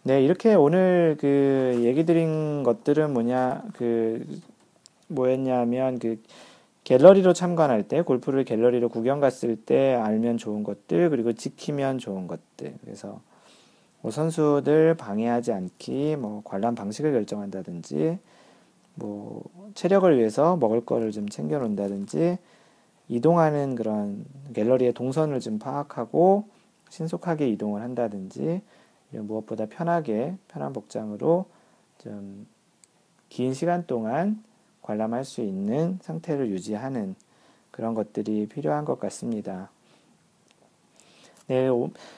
네, 0.02 0.22
이렇게 0.22 0.54
오늘 0.54 1.16
그 1.18 1.80
얘기 1.82 2.04
드린 2.04 2.62
것들은 2.62 3.12
뭐냐, 3.14 3.64
그, 3.74 4.24
뭐였냐면 5.08 5.98
그 5.98 6.20
갤러리로 6.84 7.32
참관할 7.32 7.88
때, 7.88 8.02
골프를 8.02 8.44
갤러리로 8.44 8.88
구경 8.88 9.20
갔을 9.20 9.56
때 9.56 9.94
알면 9.94 10.38
좋은 10.38 10.62
것들, 10.62 11.10
그리고 11.10 11.32
지키면 11.32 11.98
좋은 11.98 12.26
것들. 12.26 12.74
그래서 12.82 13.20
뭐 14.02 14.10
선수들 14.10 14.94
방해하지 14.96 15.52
않기, 15.52 16.16
뭐 16.16 16.42
관람 16.44 16.74
방식을 16.74 17.12
결정한다든지, 17.12 18.18
뭐 18.96 19.42
체력을 19.74 20.16
위해서 20.18 20.56
먹을 20.56 20.84
거를 20.84 21.10
좀 21.10 21.28
챙겨 21.28 21.58
놓는다든지, 21.58 22.38
이동하는 23.08 23.74
그런 23.74 24.24
갤러리의 24.54 24.92
동선을 24.92 25.40
좀 25.40 25.58
파악하고 25.58 26.48
신속하게 26.90 27.48
이동을 27.48 27.82
한다든지, 27.82 28.62
무엇보다 29.10 29.66
편하게 29.66 30.36
편한 30.48 30.72
복장으로 30.72 31.46
좀 31.98 32.46
긴 33.34 33.52
시간 33.52 33.84
동안 33.88 34.44
관람할 34.84 35.24
수 35.24 35.40
있는 35.40 35.98
상태를 36.02 36.50
유지하는 36.50 37.16
그런 37.70 37.94
것들이 37.94 38.46
필요한 38.46 38.84
것 38.84 39.00
같습니다. 39.00 39.70
네, 41.46 41.68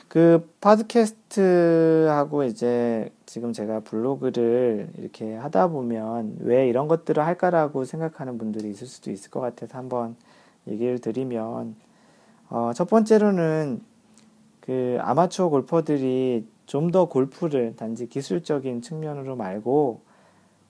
그 0.09 0.49
팟캐스트하고 0.61 2.45
이제 2.45 3.11
지금 3.25 3.53
제가 3.53 3.81
블로그를 3.81 4.91
이렇게 4.99 5.35
하다 5.35 5.69
보면 5.69 6.37
왜 6.41 6.69
이런 6.69 6.87
것들을 6.87 7.25
할까라고 7.25 7.85
생각하는 7.85 8.39
분들이 8.39 8.69
있을 8.71 8.87
수도 8.87 9.11
있을 9.11 9.31
것 9.31 9.41
같아서 9.41 9.79
한번 9.79 10.15
얘기를 10.69 10.99
드리면 10.99 11.75
어, 12.51 12.73
첫 12.75 12.89
번째로는 12.89 13.81
그 14.61 14.99
아마추어 15.01 15.49
골퍼들이 15.49 16.47
좀 16.67 16.91
더 16.91 17.07
골프를 17.07 17.77
단지 17.77 18.09
기술적인 18.09 18.83
측면으로 18.83 19.37
말고 19.37 20.01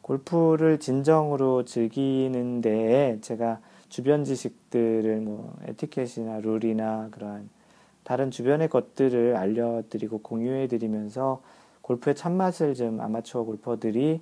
골프를 0.07 0.79
진정으로 0.79 1.65
즐기는 1.65 2.61
데에 2.61 3.19
제가 3.23 3.59
주변 3.89 4.23
지식들을 4.23 5.21
뭐 5.21 5.57
에티켓이나 5.67 6.39
룰이나 6.39 7.09
그러한 7.11 7.51
다른 8.05 8.31
주변의 8.31 8.69
것들을 8.69 9.37
알려드리고 9.37 10.19
공유해드리면서 10.19 11.43
골프의 11.83 12.15
참맛을 12.15 12.75
좀 12.75 13.01
아마추어 13.01 13.43
골퍼들이 13.43 14.21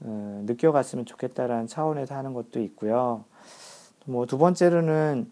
어, 0.00 0.42
느껴갔으면 0.46 1.04
좋겠다라는 1.04 1.66
차원에서 1.66 2.14
하는 2.14 2.32
것도 2.32 2.60
있고요. 2.62 3.24
뭐 4.06 4.24
두 4.24 4.38
번째로는 4.38 5.30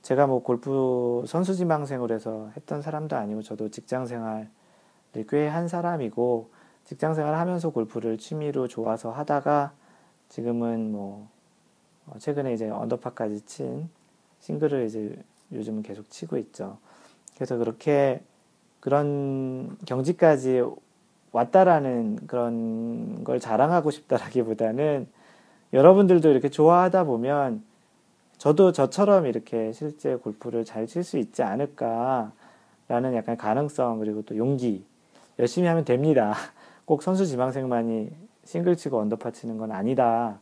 제가 0.00 0.26
뭐 0.26 0.42
골프 0.42 1.22
선수 1.26 1.54
지망생을 1.54 2.12
해서 2.12 2.50
했던 2.56 2.80
사람도 2.80 3.14
아니고 3.14 3.42
저도 3.42 3.68
직장 3.68 4.06
생활을 4.06 4.48
꽤 5.28 5.48
한 5.48 5.68
사람이고 5.68 6.48
직장 6.88 7.12
생활 7.12 7.34
하면서 7.34 7.68
골프를 7.68 8.16
취미로 8.16 8.66
좋아서 8.66 9.10
하다가 9.10 9.72
지금은 10.30 10.90
뭐 10.90 11.28
어, 12.06 12.14
최근에 12.18 12.54
이제 12.54 12.70
언더파까지 12.70 13.42
친 13.44 13.90
싱글을 14.40 14.86
이제 14.86 15.14
요즘은 15.52 15.82
계속 15.82 16.08
치고 16.08 16.38
있죠. 16.38 16.78
그래서 17.34 17.58
그렇게 17.58 18.22
그런 18.80 19.76
경지까지 19.84 20.62
왔다라는 21.32 22.26
그런 22.26 23.22
걸 23.22 23.38
자랑하고 23.38 23.90
싶다라기보다는 23.90 25.08
여러분들도 25.74 26.30
이렇게 26.30 26.48
좋아하다 26.48 27.04
보면 27.04 27.64
저도 28.38 28.72
저처럼 28.72 29.26
이렇게 29.26 29.72
실제 29.72 30.16
골프를 30.16 30.64
잘 30.64 30.86
칠 30.86 31.04
수 31.04 31.18
있지 31.18 31.42
않을까라는 31.42 32.32
약간 33.14 33.36
가능성 33.36 33.98
그리고 33.98 34.22
또 34.22 34.38
용기 34.38 34.86
열심히 35.38 35.68
하면 35.68 35.84
됩니다. 35.84 36.34
꼭 36.88 37.02
선수 37.02 37.26
지망생만이 37.26 38.08
싱글 38.44 38.74
치고 38.74 38.98
언더파 38.98 39.32
치는 39.32 39.58
건 39.58 39.72
아니다. 39.72 40.40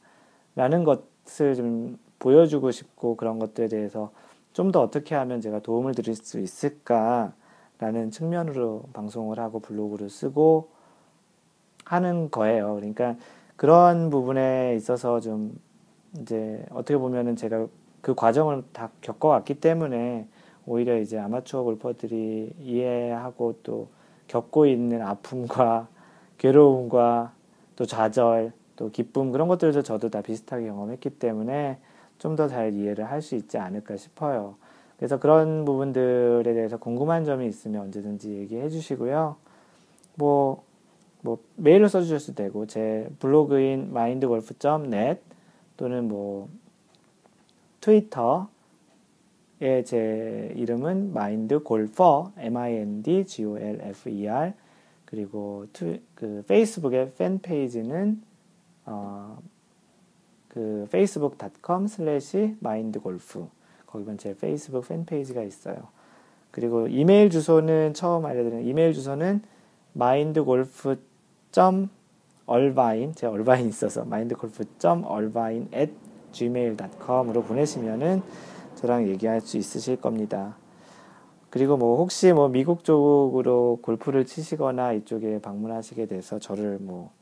라는 0.54 0.85
것을 0.85 1.56
좀 1.56 1.98
보여주고 2.20 2.70
싶고 2.70 3.16
그런 3.16 3.40
것들에 3.40 3.66
대해서 3.66 4.12
좀 4.52 4.70
더 4.70 4.80
어떻게 4.80 5.16
하면 5.16 5.40
제가 5.40 5.59
도움을 5.59 5.92
드릴 5.92 6.14
수 6.14 6.38
있을까라는 6.38 8.12
측면으로 8.12 8.85
방송을 8.92 9.40
하고 9.40 9.59
블로그를 9.59 10.09
쓰고 10.09 10.68
하는 11.85 12.30
거예요. 12.30 12.76
그러니까 12.76 13.16
그런 13.56 14.09
부분에 14.09 14.76
있어서 14.76 15.18
좀 15.18 15.59
이제 16.20 16.64
어떻게 16.70 16.96
보면은 16.96 17.35
제가 17.35 17.66
그 18.00 18.14
과정을 18.14 18.62
다 18.72 18.90
겪어왔기 19.00 19.54
때문에 19.54 20.28
오히려 20.64 20.96
이제 20.96 21.18
아마추어 21.18 21.64
골퍼들이 21.64 22.54
이해하고 22.61 23.59
또 23.64 23.88
겪고 24.28 24.66
있는 24.66 25.02
아픔과 25.02 25.88
괴로움과 26.38 27.33
또 27.77 27.85
좌절 27.87 28.53
또 28.77 28.90
기쁨 28.90 29.33
그런 29.33 29.49
것들도 29.49 29.83
저도 29.83 30.11
다 30.11 30.20
비슷하게 30.22 30.66
경험했기 30.66 31.11
때문에 31.18 31.79
좀 32.18 32.37
더 32.37 32.49
잘 32.49 32.72
이해를 32.75 33.05
할 33.11 33.20
수 33.22 33.35
있지 33.37 33.59
않을까 33.59 33.96
싶어요. 33.96 34.57
그래서 34.96 35.18
그런 35.18 35.64
부분들에 35.66 36.55
대해서 36.55 36.79
궁금한 36.79 37.25
점이 37.25 37.46
있으면 37.46 37.83
언제든지 37.83 38.31
얘기해 38.33 38.70
주시고요. 38.70 39.37
뭐, 40.14 40.64
뭐, 41.20 41.38
메일로 41.57 41.88
써주셔도 41.88 42.35
되고, 42.35 42.66
제 42.66 43.07
블로그인 43.18 43.90
mindgolf.net 43.90 45.20
또는 45.77 46.09
뭐, 46.09 46.49
트위터, 47.83 48.49
제 49.61 50.53
이름은 50.57 51.12
mindgolfer, 51.14 52.31
m-i-n-d-g-o-l-f-e-r 52.38 54.55
그리고 55.07 55.66
또, 55.72 55.99
그 56.14 56.45
페이스북의 56.47 57.14
팬 57.16 57.38
페이지는 57.38 58.23
어, 58.85 59.38
그 60.49 60.85
facebook.com 60.88 61.85
slash 61.87 62.57
mindgolf 62.62 63.47
거기 63.87 64.05
보면 64.05 64.19
제 64.19 64.37
페이스북 64.37 64.87
팬 64.88 65.07
페이지가 65.07 65.42
있어요. 65.42 65.88
그리고 66.51 66.87
이메일 66.87 67.31
주소는 67.31 67.95
처음 67.95 68.27
알려드리는 68.27 68.66
이메일 68.66 68.92
주소는 68.92 69.42
mindgolf. 69.95 70.97
얼바인 72.47 73.14
제 73.14 73.27
얼바인 73.27 73.69
있어서 73.69 74.03
mindgolf.얼바인 74.03 75.69
at 75.75 75.92
gmail.com으로 76.33 77.42
보내시면은 77.42 78.23
저랑 78.77 79.09
얘기할 79.09 79.40
수 79.40 79.57
있으실 79.57 79.97
겁니다. 79.97 80.57
그리고 81.57 81.79
뭐 81.79 81.97
혹시 81.97 82.35
뭐 82.35 82.49
미국 82.49 82.85
쪽으로 82.85 83.79
골프를 83.81 84.27
치시거나 84.27 84.92
이쪽에 84.92 85.40
방문하시게 85.40 86.05
돼서 86.05 86.38
저를 86.38 86.77
뭐 86.79 87.12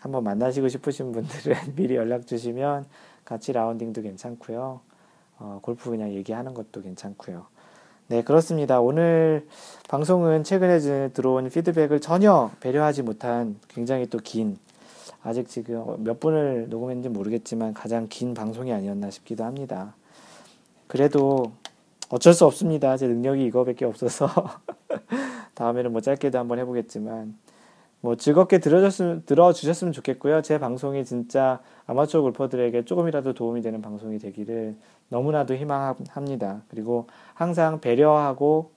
한번 0.00 0.24
만나시고 0.24 0.68
싶으신 0.68 1.12
분들은 1.12 1.54
미리 1.76 1.94
연락 1.94 2.26
주시면 2.26 2.86
같이 3.22 3.52
라운딩도 3.52 4.00
괜찮고요. 4.00 4.80
어, 5.38 5.58
골프 5.60 5.90
그냥 5.90 6.10
얘기하는 6.14 6.54
것도 6.54 6.80
괜찮고요. 6.80 7.44
네, 8.06 8.22
그렇습니다. 8.22 8.80
오늘 8.80 9.46
방송은 9.90 10.42
최근에 10.42 11.10
들어온 11.10 11.50
피드백을 11.50 12.00
전혀 12.00 12.50
배려하지 12.60 13.02
못한 13.02 13.56
굉장히 13.68 14.06
또 14.06 14.16
긴, 14.16 14.56
아직 15.22 15.50
지금 15.50 16.02
몇 16.02 16.18
분을 16.18 16.70
녹음했는지 16.70 17.10
모르겠지만 17.10 17.74
가장 17.74 18.06
긴 18.08 18.32
방송이 18.32 18.72
아니었나 18.72 19.10
싶기도 19.10 19.44
합니다. 19.44 19.94
그래도 20.86 21.52
어쩔 22.10 22.32
수 22.34 22.44
없습니다. 22.46 22.96
제 22.96 23.06
능력이 23.08 23.44
이거밖에 23.46 23.84
없어서 23.84 24.28
다음에는 25.54 25.92
뭐 25.92 26.00
짧게도 26.00 26.38
한번 26.38 26.58
해보겠지만 26.58 27.36
뭐 28.00 28.16
즐겁게 28.16 28.58
들어줬으면 28.58 29.22
들어주셨으면 29.24 29.92
좋겠고요. 29.92 30.42
제 30.42 30.58
방송이 30.58 31.04
진짜 31.04 31.60
아마추어 31.86 32.20
골퍼들에게 32.22 32.84
조금이라도 32.84 33.32
도움이 33.32 33.62
되는 33.62 33.80
방송이 33.80 34.18
되기를 34.18 34.76
너무나도 35.08 35.54
희망합니다. 35.56 36.62
그리고 36.68 37.06
항상 37.32 37.80
배려하고 37.80 38.70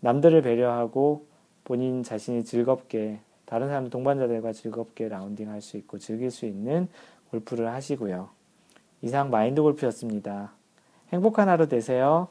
남들을 0.00 0.42
배려하고 0.42 1.26
본인 1.64 2.02
자신이 2.02 2.44
즐겁게 2.44 3.20
다른 3.46 3.68
사람 3.68 3.88
동반자들과 3.88 4.52
즐겁게 4.52 5.08
라운딩 5.08 5.48
할 5.50 5.60
수 5.62 5.76
있고 5.78 5.98
즐길 5.98 6.30
수 6.30 6.44
있는 6.46 6.88
골프를 7.30 7.68
하시고요. 7.72 8.28
이상 9.02 9.30
마인드 9.30 9.62
골프였습니다. 9.62 10.52
행복한 11.12 11.48
하루 11.48 11.66
되세요. 11.68 12.28